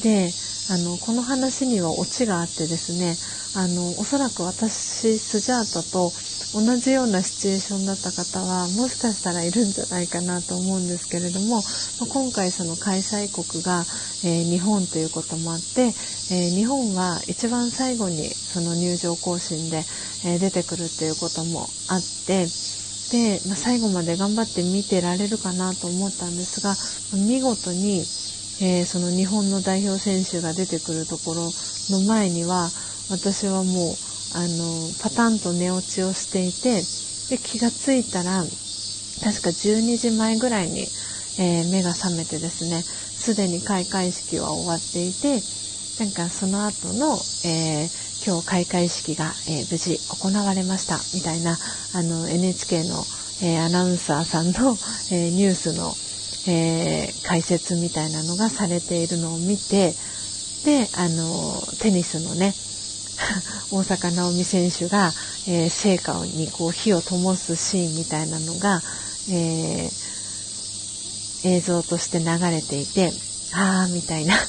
[0.04, 0.30] で
[0.68, 3.16] あのこの話にはオチがあってですね
[3.56, 6.12] あのおそらく私スジャータと
[6.56, 11.62] 同じようなシチュエーションだった方はもしかしたらいるんじゃないかなと思うんですけれども、
[12.00, 13.86] ま今回その開催国が、
[14.24, 15.94] え、日本ということもあって、
[16.32, 19.84] え、日本は一番最後にその入場行進で、
[20.24, 22.48] え出てくるっていうこともあって
[23.12, 26.76] で、ま、最後まで頑張って見てられるかなと思ったんですが
[27.14, 28.00] 見事に、
[28.62, 31.52] えー、その日本の代表選手が出てくるところ
[31.90, 32.72] の前には
[33.10, 34.05] 私はもう
[34.36, 36.84] あのパタンと寝落ちをしていて
[37.30, 38.44] で気がついたら
[39.24, 40.82] 確か12時前ぐらいに、
[41.40, 45.40] えー、目が覚めてですねすでに開会式は終わっていて
[46.04, 51.56] なんかその後の、えー、今日開会式が、えー、無事行われましたみたいな
[51.96, 53.04] あの NHK の、
[53.42, 54.76] えアナウンサーさんの、
[55.12, 55.94] えニュースの、
[56.52, 59.94] え解説みたいなのがされているのを見て
[60.66, 62.54] であのテニスのね
[63.72, 65.14] 大坂なおみ選手が、
[65.48, 68.82] えー、聖火にこう火を灯すシーンみたいなのが、
[69.30, 73.12] えー、映像として流れていて、
[73.54, 74.36] あーみたいな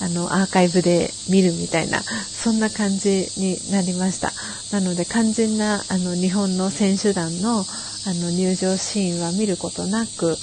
[0.00, 4.32] あの、アーカイブで見るみたいな、そんな感じになりました。
[4.72, 10.36] なので、肝心な、あの、日本の選手団の、あの、入場シーンは見ることなく、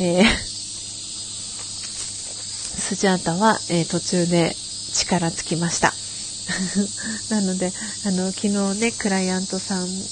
[0.00, 0.24] えー、
[2.80, 4.56] スジャータは、えー、途中で
[4.92, 5.94] 力尽きました。
[7.28, 7.72] なので、
[8.02, 10.08] あの、昨日ね、クライアントさん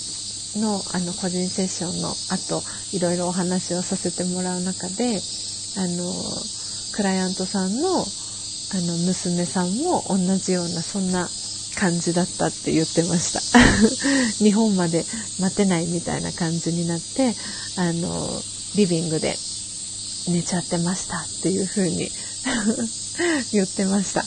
[0.54, 5.22] の、あの、個人セッションの後、いろいろお話をさせてもらう中で、
[5.74, 6.42] あの、
[6.92, 8.06] クライアントさんの、
[8.70, 11.30] あの、娘さんも同じような、そんな
[11.74, 13.40] 感じだったって言ってました。
[14.42, 15.06] 日本まで
[15.38, 17.36] 待てないみたいな感じになって、
[17.76, 18.42] あの、
[18.74, 19.38] リビングで
[20.26, 22.12] 寝ちゃってましたっていう風に
[23.52, 24.24] 言ってました。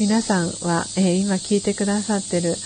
[0.00, 2.56] 皆さんは、えー、今聞いてくださってる、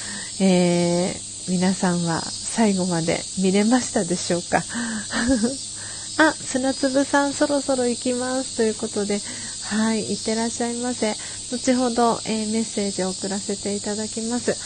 [0.41, 4.65] えー、皆さんは最後まで見れましたでしょうか？
[6.19, 9.21] あ、砂粒さんそろそろ行きますということで、
[9.65, 11.15] はい、いってらっしゃいませ。
[11.53, 14.57] 後ほど、えー、メッセージを送らせていただきます。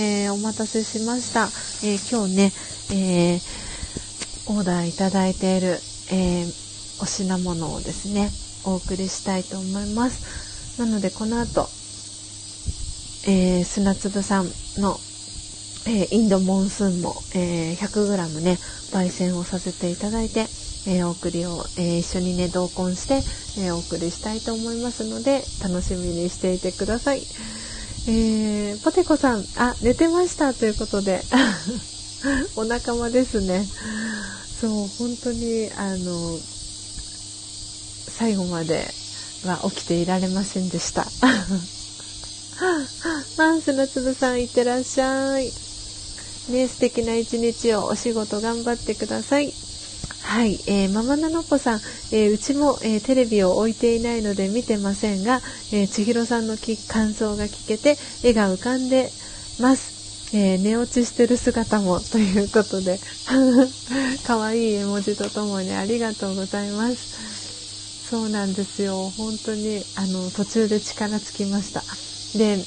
[0.00, 1.50] え、お待たせしました。
[1.82, 2.52] え、今日ね、
[2.90, 3.40] え
[4.46, 6.46] オーダーいただいている、え
[7.00, 8.30] お品物をですね、
[8.64, 10.43] お送りしたいと思います。
[10.78, 11.68] なのでこの後、
[13.26, 14.46] えー、砂粒さん
[14.80, 14.98] の、
[15.86, 18.58] えー、インドモンスーンも、えー、100g ね、
[18.90, 20.46] 焙煎をさせていただいて、
[20.86, 23.22] えお送りを、え一緒にね、同梱して、
[23.62, 27.22] えお送りしたいと思いますので、楽しみにしていてください。
[28.06, 31.22] えポテコさん、あ、寝てましたということで、
[32.56, 33.66] お仲間ですね。
[34.60, 36.38] そう、本当に、あの、
[38.18, 38.92] 最後まで
[39.48, 41.06] は起きていられませんでした。
[43.38, 45.52] マンスのつぶさんいってらっしゃい。
[46.48, 49.52] ね、素敵な一日をお仕事頑張ってください。
[50.22, 51.80] はい、えー、ママナノコさん、
[52.12, 55.40] えー、うちも、えー、テレビを置いていないので見てませんが、
[55.72, 56.56] え千尋さんの
[56.88, 59.10] 感想が聞けて絵が浮かんで
[59.60, 60.36] ます。
[60.36, 62.98] え寝落ちしてる姿もということで、
[64.26, 67.33] 可愛い絵文字とともにありがとうございます。
[68.14, 69.12] そうなんですよ。
[69.16, 71.82] 本当にあの途中で力尽きました。
[72.38, 72.64] で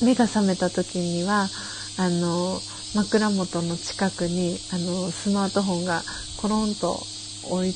[0.00, 1.50] 目が覚めた時には
[1.96, 2.62] あの
[2.94, 6.04] 枕元の近くにあのスマートフォンが
[6.36, 7.02] コロンと
[7.50, 7.74] 置い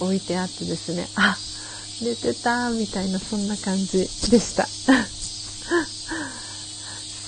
[0.00, 1.08] 置いてあってですね。
[1.14, 1.36] あ
[2.02, 3.98] 寝てたみたいなそんな感じ
[4.32, 4.66] でした。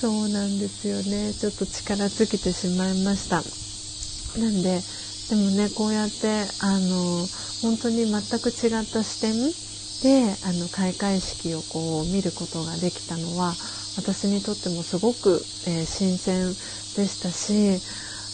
[0.01, 1.33] そうなんですよね。
[1.33, 3.41] ちょっと力尽きてしまいました。
[4.37, 4.83] なんで
[5.29, 7.27] でもねこうやってあの
[7.61, 9.35] 本当に全く違った視点
[10.01, 13.53] であの開会式をこう見ることができたのは
[13.97, 16.47] 私にとってもすごく、えー、新鮮
[16.95, 17.81] でしたし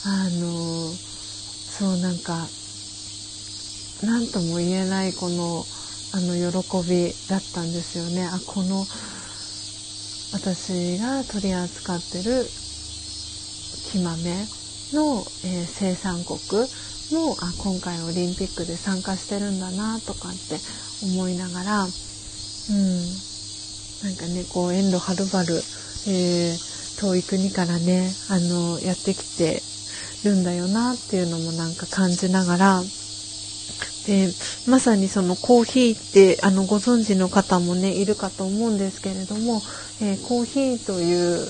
[0.05, 2.47] あのそうなんか
[4.03, 5.63] 何とも言えないこの
[6.15, 8.27] あの喜びだったんですよね。
[8.27, 8.85] あこの
[10.33, 12.45] 私が取り扱ってる
[13.91, 14.47] 木豆
[14.93, 16.39] の、えー、生産国
[17.11, 20.57] もあ今回オリンピックで参加してるんだなとかって
[21.03, 21.89] 思いながら、うん、
[24.03, 25.55] なんかねこう遠路はるばる、
[26.07, 29.61] えー、遠い国からねあのやってきて
[30.23, 32.81] るんだよなっていうのもなんか感じながら
[34.07, 34.27] で
[34.67, 39.61] まさにそのコーヒーってあのご存知の方もねいるかと思うんですけれども、
[40.01, 41.47] えー、コーヒーという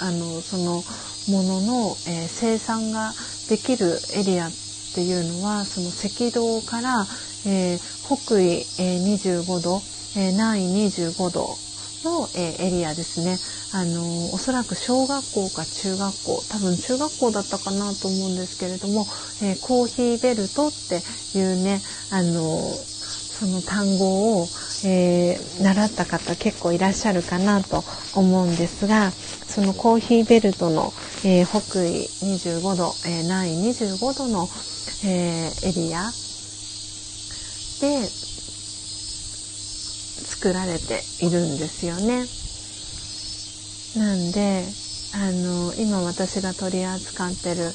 [0.00, 0.82] あのその
[1.28, 3.12] ものの、えー、生産が
[3.48, 7.06] できるエリアっっていうのはその赤道から、
[7.46, 9.82] えー、北緯、えー、25度、
[10.16, 11.56] えー、南緯25度
[12.04, 13.38] の、えー、エリアですね。
[13.72, 19.06] あのー、おそらく小学校か中学校、多分中学校だったかなと思うんですけれども、
[19.42, 21.02] えー、コーヒーベルトって
[21.38, 21.80] いうね、
[22.10, 22.74] あの
[23.40, 24.50] その単語を、
[24.84, 27.82] え習った方結構いらっしゃるかなと
[28.14, 30.92] 思うんですが、そのコーヒーベルトの、
[31.24, 34.50] え北緯25度、え南緯25度の、
[35.06, 36.12] えエリア
[37.80, 38.10] で
[40.26, 42.26] 作られているんですよね。
[43.96, 44.66] なんで
[45.14, 47.72] あの今私が取り扱ってる、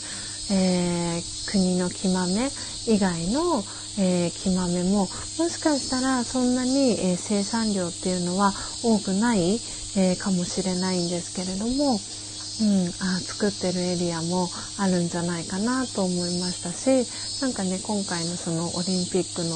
[0.51, 2.51] え、国の木豆
[2.88, 3.64] 以外の、
[3.99, 5.07] えー、木豆もも
[5.49, 8.53] しかしたらそんなに、えー、生産量っていうのは
[8.84, 9.56] 多くない、
[9.98, 17.07] えー、かもしれないんですけれども、うん、あ作ってるエリアもあるんじゃないかなと思いましたし
[17.41, 19.56] なんかね今回のそのオリンピックの、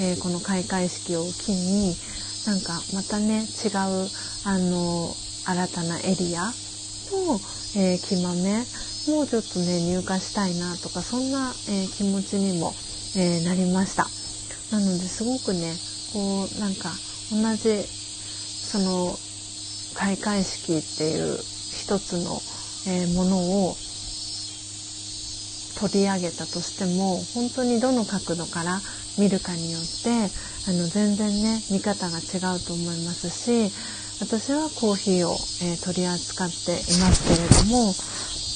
[0.00, 1.94] えー、この開会式を機に
[2.46, 4.08] なんかまたね違う
[4.44, 5.14] あの
[5.44, 7.40] 新たなエリアの、
[7.76, 8.64] えー、木豆
[9.08, 12.72] もうちょっとね入荷したいなとかそんな、えー、気持ちにも、
[13.16, 14.06] えー、なりました。
[14.70, 15.74] なのですごくね
[16.12, 16.90] こうなんか
[17.32, 19.16] 同じその
[19.94, 22.40] 開会式っていう一つの、
[22.86, 23.74] えものを
[25.78, 28.80] 取り上げたとしても本当にどの角度から
[29.18, 30.10] 見るかによって
[30.68, 33.70] あの全然ね見方が違うと思いますし
[34.20, 35.32] 私はコーヒーを、
[35.62, 37.92] えー、取り扱っていますけれども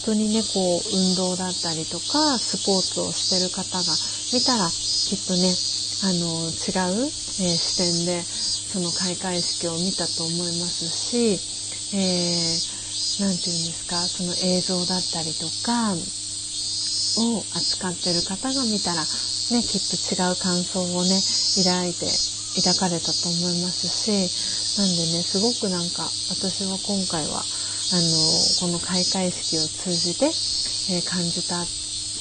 [0.04, 3.84] 当にねこう運動だったりとかスポーツをしてる方が
[4.32, 5.54] 見たらきっとね
[6.04, 11.38] あの違う、えー、視点でその開会式を見たと思いますし、
[11.94, 12.82] えー、
[13.18, 19.04] て言うんですかその映像だったりとかを扱ってる方が見たら
[19.52, 21.20] ね、きっと違う感想をね、
[21.60, 22.08] 抱いて、
[22.64, 24.08] 抱かれたと思いますし、
[24.80, 27.44] なんでね、すごくなんか、私は今回は、
[27.92, 28.00] あの、
[28.60, 31.60] この開会式を通じて、えー、感じた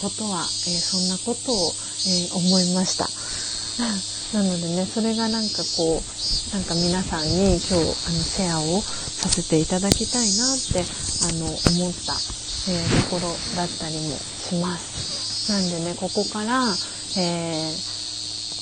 [0.03, 1.71] ことは、えー、そんなことを、
[2.07, 3.07] えー、思いました。
[4.35, 7.93] なのでね、それがなんかこう、なんか皆さんに今日、あの、
[8.23, 10.83] シェアをさせていただきたいなって、
[11.29, 12.19] あの、思った、
[12.67, 15.51] えところだったりもします。
[15.51, 16.75] なんでね、ここから、
[17.15, 17.73] え、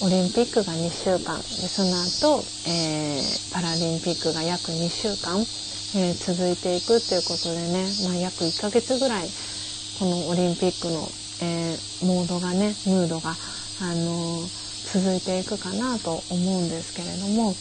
[0.01, 3.21] オリンピックが2週間でその後、え、
[3.51, 5.45] パラリンピックが約2週間、
[5.95, 9.29] えー、続いていくっていうことでね、まあ、約1ヶ月ぐらい
[9.99, 11.09] このオリンピックの、
[11.41, 13.37] えモードがねムードが、
[13.81, 14.49] あの
[14.83, 17.55] 続いていくかなと思うんですけれども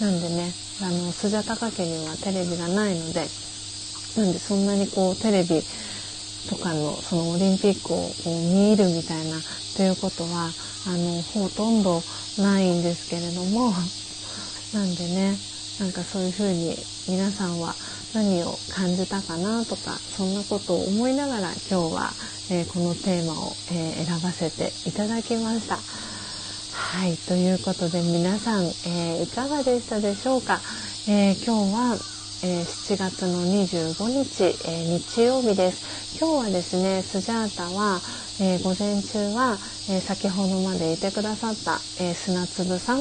[0.00, 3.26] なんでねあのスジャタカ家にはテレビがないので
[4.16, 5.62] なんでそんなにこうテレビ
[6.48, 9.42] とかのそのオリンピックをこう見るみたいな
[9.76, 10.54] ということは
[10.86, 12.02] あのほとんど
[12.38, 13.74] ないんですけれども
[14.72, 15.38] なんでね
[15.80, 16.76] なんかそういうふうに
[17.08, 17.74] 皆さんは
[18.14, 22.10] 何を感じたかなとかそんなことを思いながら今日は、
[22.50, 25.76] えー、このテーマを、えー、選ばせていただきました。
[25.76, 30.60] はい、ということで皆さん、えー、いかがでしたでしょうか、
[31.08, 31.98] え今日は、
[32.44, 36.18] え7月の25日、え日曜日です。
[36.18, 38.00] 今日はですねスジャータは、
[38.40, 39.58] えー、午前中は、
[39.90, 42.98] えー、先ほどまでいてくださった、えー、砂粒さん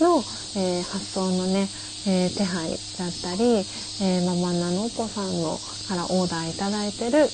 [0.00, 0.24] の、
[0.56, 1.68] え発送のね、
[2.06, 3.66] え手配だったり、
[4.00, 7.30] えママナのお子さんのからオーダーいただいてる、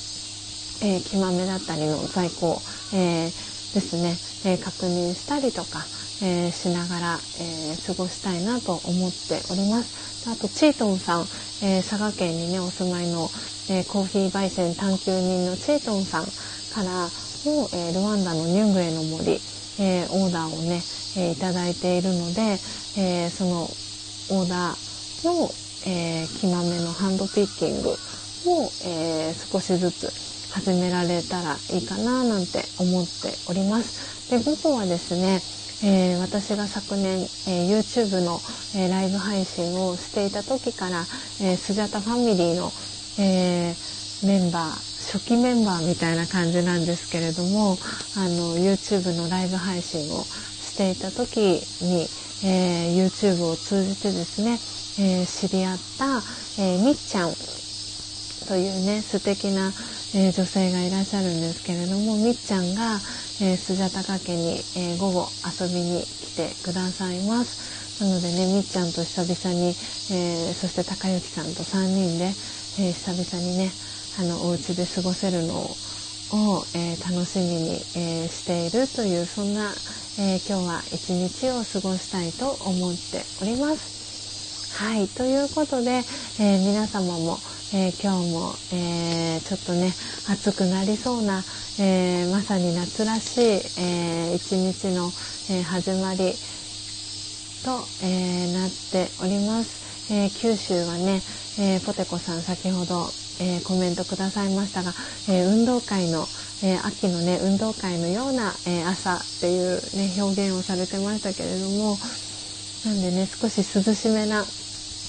[0.80, 2.62] え木豆だったりの在庫、
[2.92, 3.32] え
[3.74, 5.88] ですね、え確認したりとか、
[6.20, 9.92] えしながら、え過ごしたいなと思っております。
[10.26, 11.28] あとチートンさん、
[11.60, 13.30] え佐賀県にねお住まいの
[13.68, 16.32] え、コーヒー焙煎探求人のチェイトンさん
[16.70, 17.10] から
[17.44, 19.42] も、え、ルワンダのニュングエの森、
[19.78, 20.86] え、オーダーをね、
[21.16, 22.60] え、いただいているので、
[22.96, 23.76] えその
[24.30, 25.50] オーダーの、
[25.86, 30.10] え木豆のハンドピッキングを、え少しずつ
[30.52, 34.30] 始められたらいいかななんて思っております。
[34.30, 35.40] で午後はですね、
[35.84, 38.40] えー、私が昨年、えー、YouTube の、
[38.74, 41.04] えー、ライブ配信をしていた時から、
[41.42, 42.72] えスジャタファミリーの、
[43.18, 47.78] えー、メンバー初期メンバーみたいな感じなんですけれども
[48.16, 52.08] あの YouTube のライブ配信をしていた時に、
[52.44, 54.58] えー、YouTube を通じてですね、
[54.98, 56.22] えー、知り合った、
[56.58, 57.32] えみっちゃん
[58.46, 59.72] というね素敵な、
[60.14, 63.00] え女性がいらっしゃるんですけれどもみっちゃんが、
[63.42, 68.02] えスジャタカ家に、え午後遊びに来てくださいます。
[68.02, 69.70] なのでねみっちゃんと久々に、
[70.12, 72.26] えそして高之さんと3人で、
[72.78, 73.70] え、久々にね
[74.18, 75.76] あのお家で過ごせるのを、
[76.32, 79.72] をえー、楽しみに、えー、しているというそんな、
[80.18, 83.96] え今日は一日を過ごしたいと思っております。
[84.82, 86.02] はい、ということで、
[86.38, 87.38] え、皆様も、
[87.72, 89.92] え、今日も、え、ちょっとね
[90.28, 91.44] 暑くなりそうな、
[91.78, 95.12] えまさに夏らしい、え一日の、
[95.50, 96.34] え始まり
[97.64, 101.22] と、えなっております、え九州はね、
[101.58, 103.06] えポテコさん先ほど、
[103.38, 104.94] えーコメントくださいましたが、
[105.28, 106.28] え運動会の、
[106.62, 111.98] え秋のね運動会のような、え朝っていう、ね、表現をされてましたけれども
[112.84, 114.46] なんでね少し涼しめな、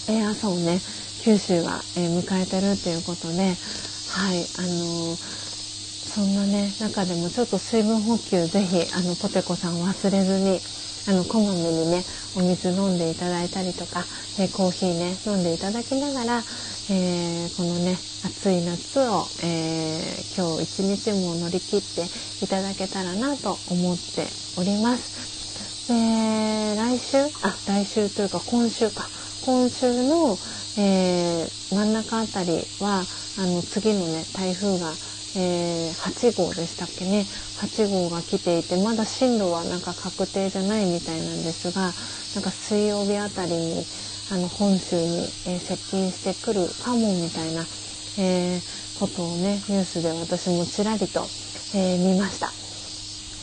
[0.09, 0.81] え朝をね
[1.23, 3.55] 九州は、え迎えてるっていうことで
[4.09, 10.61] はいあのそんなね中でもちょっと水分補給ぜひあのポテコさん忘れずに
[11.07, 12.03] あのこまめにね
[12.35, 14.03] お水飲んでいただいたりとか、
[14.39, 16.43] えー、コーヒーね飲んでいただきながら、
[16.91, 22.03] えー、このね暑い夏を、えー、今日一日も乗り切って
[22.43, 24.27] いただけたらなと思って
[24.59, 25.87] おります。
[25.87, 27.17] で来週？
[27.41, 29.07] あ来週というか今週か
[29.45, 30.37] 今週の、
[30.77, 33.03] えー、真ん中あたりは
[33.39, 34.91] あの次のね台風が、
[35.35, 37.25] えー、8号でしたっけね
[37.61, 41.81] 8号が来ていてまだ進路はなんか確定じゃないみたいなんですが
[42.35, 43.85] なんか水曜日あたりに
[44.31, 47.61] あの本州に、えー、接近してくるかもみたいな、
[48.19, 51.25] えー、ことをねニュースで私もちらりと、
[51.75, 52.51] え、見ました。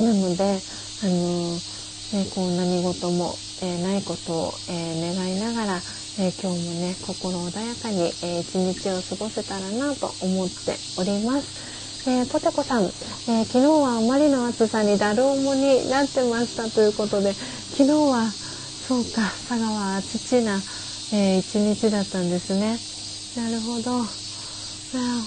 [0.02, 5.82] なので、あのね、こう何事も、えないことを、え願いながら、
[6.18, 11.73] え今日もね心穏やかに、え一日を過ごせたらなと思っております。
[12.06, 20.60] えー、ポテコさん、えー、昨日はあまりの暑さにだる重になってましたということで昨日はそうか佐賀は父な、
[21.14, 22.76] えー、一日だったんですね。
[23.36, 24.04] なるほど。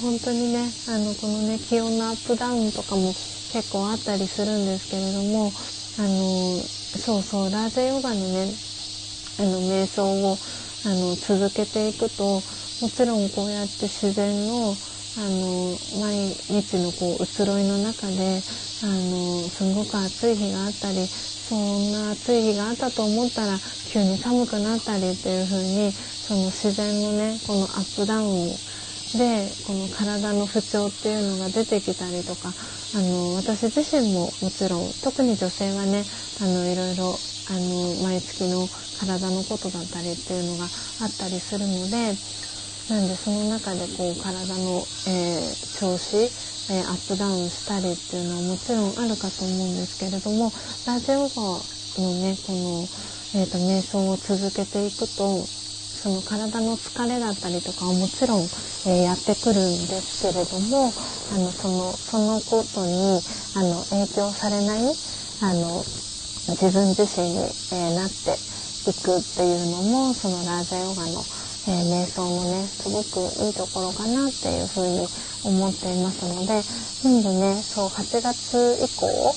[0.01, 3.13] 本当にねあのこのね気温のアップダウンとかも
[3.51, 5.51] 結構あったりするんですけれども
[5.99, 8.47] あのそうそうラージェヨガのね
[9.39, 10.37] あの瞑想を
[10.85, 12.41] あの続けていくと
[12.81, 14.73] もちろんこうやって自然の
[15.17, 18.43] あの毎日のこう移ろいの中で
[18.83, 21.07] あのすごく暑い日があったり
[21.49, 23.59] そんな暑い日があったと思ったら
[23.91, 25.93] 急に寒くなったりっていう風に
[26.27, 28.59] その自然のねこのアップダウン
[29.17, 32.53] でこの体の不調っていうのが出てきたりとか
[32.93, 36.05] あの私自身ももちろん特に女性はね
[36.39, 38.69] あのいろいろあの毎月の
[38.99, 40.69] 体のことだったりっていうのが
[40.99, 42.17] あったりするので
[42.89, 46.15] なんでその中でこう体の、えー、調子、
[46.71, 50.51] えー、アップダウンしたりっていうのはもちろんあるかと思うんですけれども
[50.87, 51.59] ラジオガ
[51.99, 52.87] のねこの、
[53.35, 58.43] えーと、瞑想を続けていくとその体の疲れだったりとかはもちろん、
[58.87, 63.19] えー、やってくるんですけれどもあのそのそのことに
[63.55, 64.95] あの影響されない
[65.41, 65.83] あの
[66.55, 67.43] 自分自身に、
[67.75, 68.39] えー、なって
[68.89, 71.19] いくっていうのもそのラージャヨガの、
[71.67, 75.07] えー、瞑想のねすごくいいところかなっていうふうに
[75.43, 76.63] 思っていますので
[77.03, 79.35] なのでねそう8月以降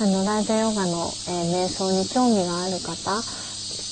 [0.00, 3.22] あのラージャヨガの、えー、瞑想に興味がある方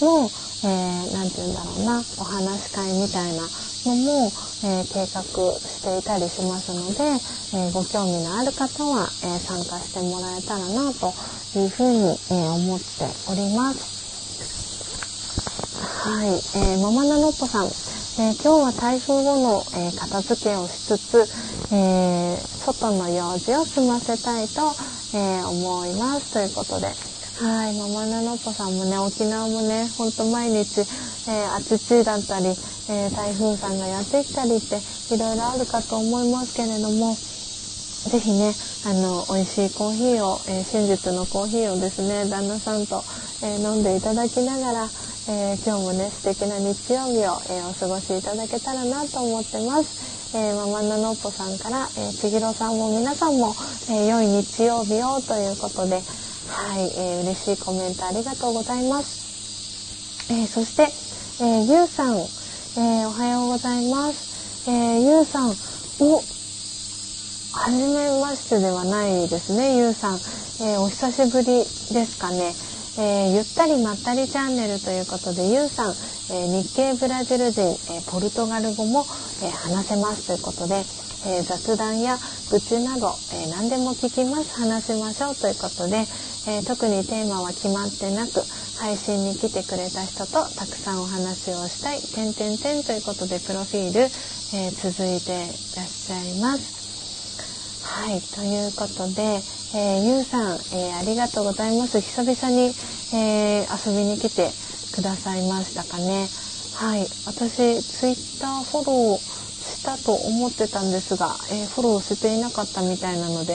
[0.00, 0.30] の
[0.62, 3.42] 何、えー、て言うんだろうなお話し会みたいな
[3.86, 4.32] のも、
[4.64, 5.22] えー、計画
[5.60, 7.20] していたりしますので、
[7.56, 11.14] え、ご興味のある方は、え参加してもらえたらなと
[11.58, 12.86] いうふうに、え思って
[13.30, 13.99] おります。
[16.01, 21.28] はい、えー、ママナノッポさん、えー、今日は台風後の、えー、片付けをしつつ、
[21.74, 24.72] え外の用事を済ませたいと、
[25.12, 26.32] え思います。
[26.32, 30.81] ということで、はい、ママナノッポさんもね、沖縄もね、ほんと毎日、
[31.28, 32.56] えあちちだったり、
[32.89, 34.81] え台風さんがやってきたりって
[35.14, 37.14] いろいろあるかと思いますけれども、
[38.09, 38.55] ぜひね、
[38.86, 43.05] あの、美味しいコーヒーを、え真実のコーヒーをですね、旦那さんと、
[43.43, 44.90] え飲んでいただきながら、
[45.31, 50.35] えー、今日もね素敵な日曜日を、えー、お過ごしいただけたらなと思ってます。
[50.36, 53.55] えー、ママナノッポさんから、えー、ちぎろさんも皆さんも、
[53.94, 56.02] えー、良い日曜日をということで、
[56.51, 60.32] はい、えー、嬉しいコメントありがとうございます。
[60.35, 60.82] えー、そして、
[61.44, 64.69] えー、ゆうさん、えー、おはようございます。
[64.69, 65.55] えー、ゆうさん、
[66.01, 66.16] お、
[67.52, 70.15] はじめましてではないですね、ゆうさん。
[70.16, 71.47] えー、お久しぶり
[71.94, 72.52] ですかね。
[72.98, 75.94] えー、ゆったりまったりチャンネルということで、ゆうさん、
[76.30, 79.06] えー、日系ブラジル人、えー、ポルトガル語も、
[79.42, 80.84] え話せますということで、
[81.24, 82.18] え雑談や
[82.50, 86.06] 愚痴など、え何でも聞きます、話しましょうということで、
[86.46, 88.42] え特にテーマは決まってなく、
[88.78, 94.10] 配信に来てくれた人とたくさんお話をしたい、てんてんてんということで、プロフィール、
[94.52, 96.80] え続いていらっしゃいます。
[97.90, 99.42] はい、ということで、
[99.74, 102.00] えー、ゆうさん、えー、ありがとうございます。
[102.00, 102.72] 久々に、
[103.12, 104.48] えー、遊びに来て
[104.94, 106.28] くださいましたかね。
[106.78, 113.54] はい、私ツイッターフォローしたと思ってたんですが、えー、フォローしていなかったみたいなので、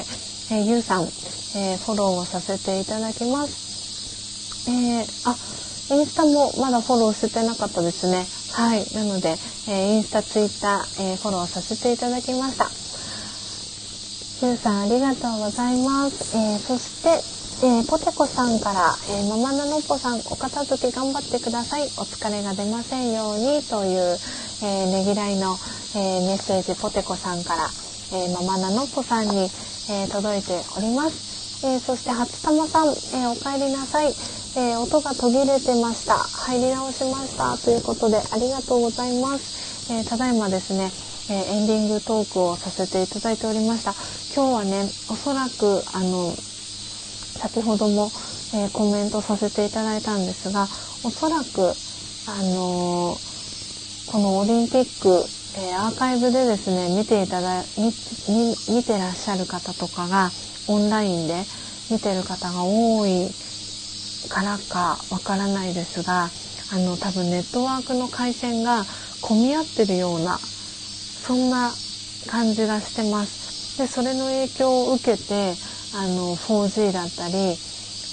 [0.51, 4.69] えー、ゆうさん、えー、フォローをさせていただきます。
[4.69, 8.27] えー、あ、インスタもまだフォローしてなかったですね。
[8.51, 8.85] はい。
[8.93, 9.37] なので、
[9.67, 12.84] えインスタ、ツイッター、えフォローさせていただきました。
[14.41, 16.35] ゆうさん、ありがとうございます。
[16.35, 17.09] えそして、
[17.65, 21.83] えー、ポテコさんから、えー、ママナノッポさん、お片付け頑張ってください。
[21.95, 24.19] お疲れが出ませんように、という、
[24.61, 25.55] えー、ねぎらいの、
[25.95, 27.69] えメッセージ、ポテコさんから、
[28.11, 29.47] えママナノッポさんに、
[29.89, 31.65] え届いております。
[31.65, 34.13] えそして、初玉さん、えお帰りなさい。
[34.57, 36.15] え音が途切れてました。
[36.17, 37.57] 入り直しました。
[37.57, 39.93] ということで、ありがとうございます。
[39.93, 40.91] えただいまですね、
[41.29, 43.93] えエンディングトークをさせていただいておりました。
[44.35, 46.35] 今日はね、おそらく、あの、
[47.35, 48.11] 先ほども、
[48.55, 50.63] えー、コメントさせていただいたんですが
[51.03, 51.75] おそらく、
[52.27, 55.09] あのー、このオリンピック、
[55.59, 57.91] えー、アーカイブでですね見ていただ見
[58.73, 60.31] 見てらっしゃる方とかが
[60.67, 61.43] オンラインで
[61.91, 63.29] 見てる方が多い
[64.29, 66.29] からかわからないですが
[66.71, 68.85] あの多分ネットワークの回線が
[69.21, 70.39] 混み合ってるような
[71.25, 71.73] そんな
[72.27, 73.79] 感じがしてます。
[73.79, 75.55] でそれの影響を受けて
[75.95, 77.57] あの 4G だったり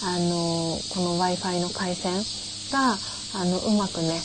[0.02, 2.24] あのこの w i f i の回線
[2.72, 2.96] が
[3.34, 4.18] あのうまくね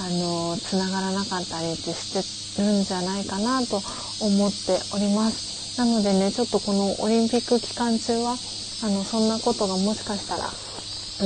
[0.00, 3.82] あの繋がらなかったりってしてるんじゃないかなと
[4.20, 8.36] 思っておりますなのでねちょっとこのオリンピック期間中は
[8.82, 10.50] あのそんなことがもしかしたら、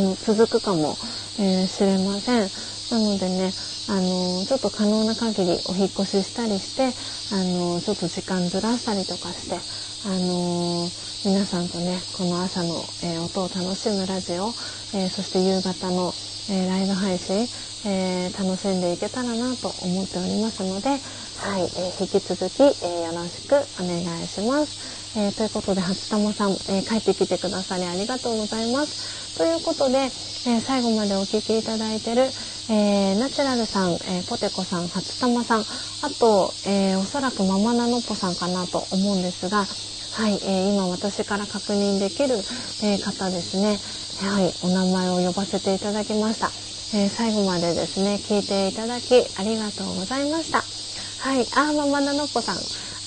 [0.02, 0.96] うん、続くかも、
[1.38, 3.52] えー、れませんなのでね
[3.88, 6.92] あのちょっと可能な限りお引越ししたりして
[7.34, 9.56] あのちょっと時間ずらしたりとかして
[10.06, 10.88] あの
[11.24, 14.48] 皆さんとねこの朝の、えー、音を楽しむラジオ、
[14.94, 16.12] えー、そして夕方の、
[16.50, 17.46] えー、ライブ配信、
[17.86, 21.00] え楽しんでいけたらなと思っておりますので、はい
[21.62, 25.18] え引き続き、えよろしくお願いします。
[25.18, 29.23] えということで初玉さん、え帰ってきてくださりありがとうございます。
[29.36, 30.10] ということで、
[30.46, 32.30] え最後までお聴きいただいてる、
[32.68, 35.66] えナチュラルさん、えポテコさん、初玉さん、
[36.02, 39.66] あと、えおそらくママナノッポさんかなと思うんですが、
[40.12, 42.38] はい、え、今私から確認できる、
[42.82, 43.80] え、方ですね。
[44.22, 46.52] はい、お名前を呼ばせていただきました。
[46.94, 50.64] え、最後までですね、聞いていただきありがとうございました。
[51.18, 52.60] はい、あー、ママナノッポさん、あ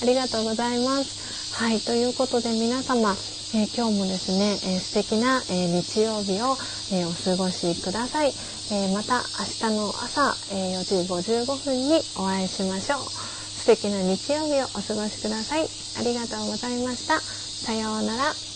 [0.04, 1.54] りがとうございます。
[1.54, 3.16] はい、ということで皆様、
[3.54, 6.58] えー、今日もですね、えー、素敵な、えー、日曜日を、
[6.92, 8.34] えお過ごしください。
[8.70, 13.58] えまた明日の朝、え4時55分にお会いしましょう。
[13.58, 15.70] 素敵な日曜日をお過ごしください。
[15.96, 17.22] ありがとうございました。
[17.22, 18.47] さようなら。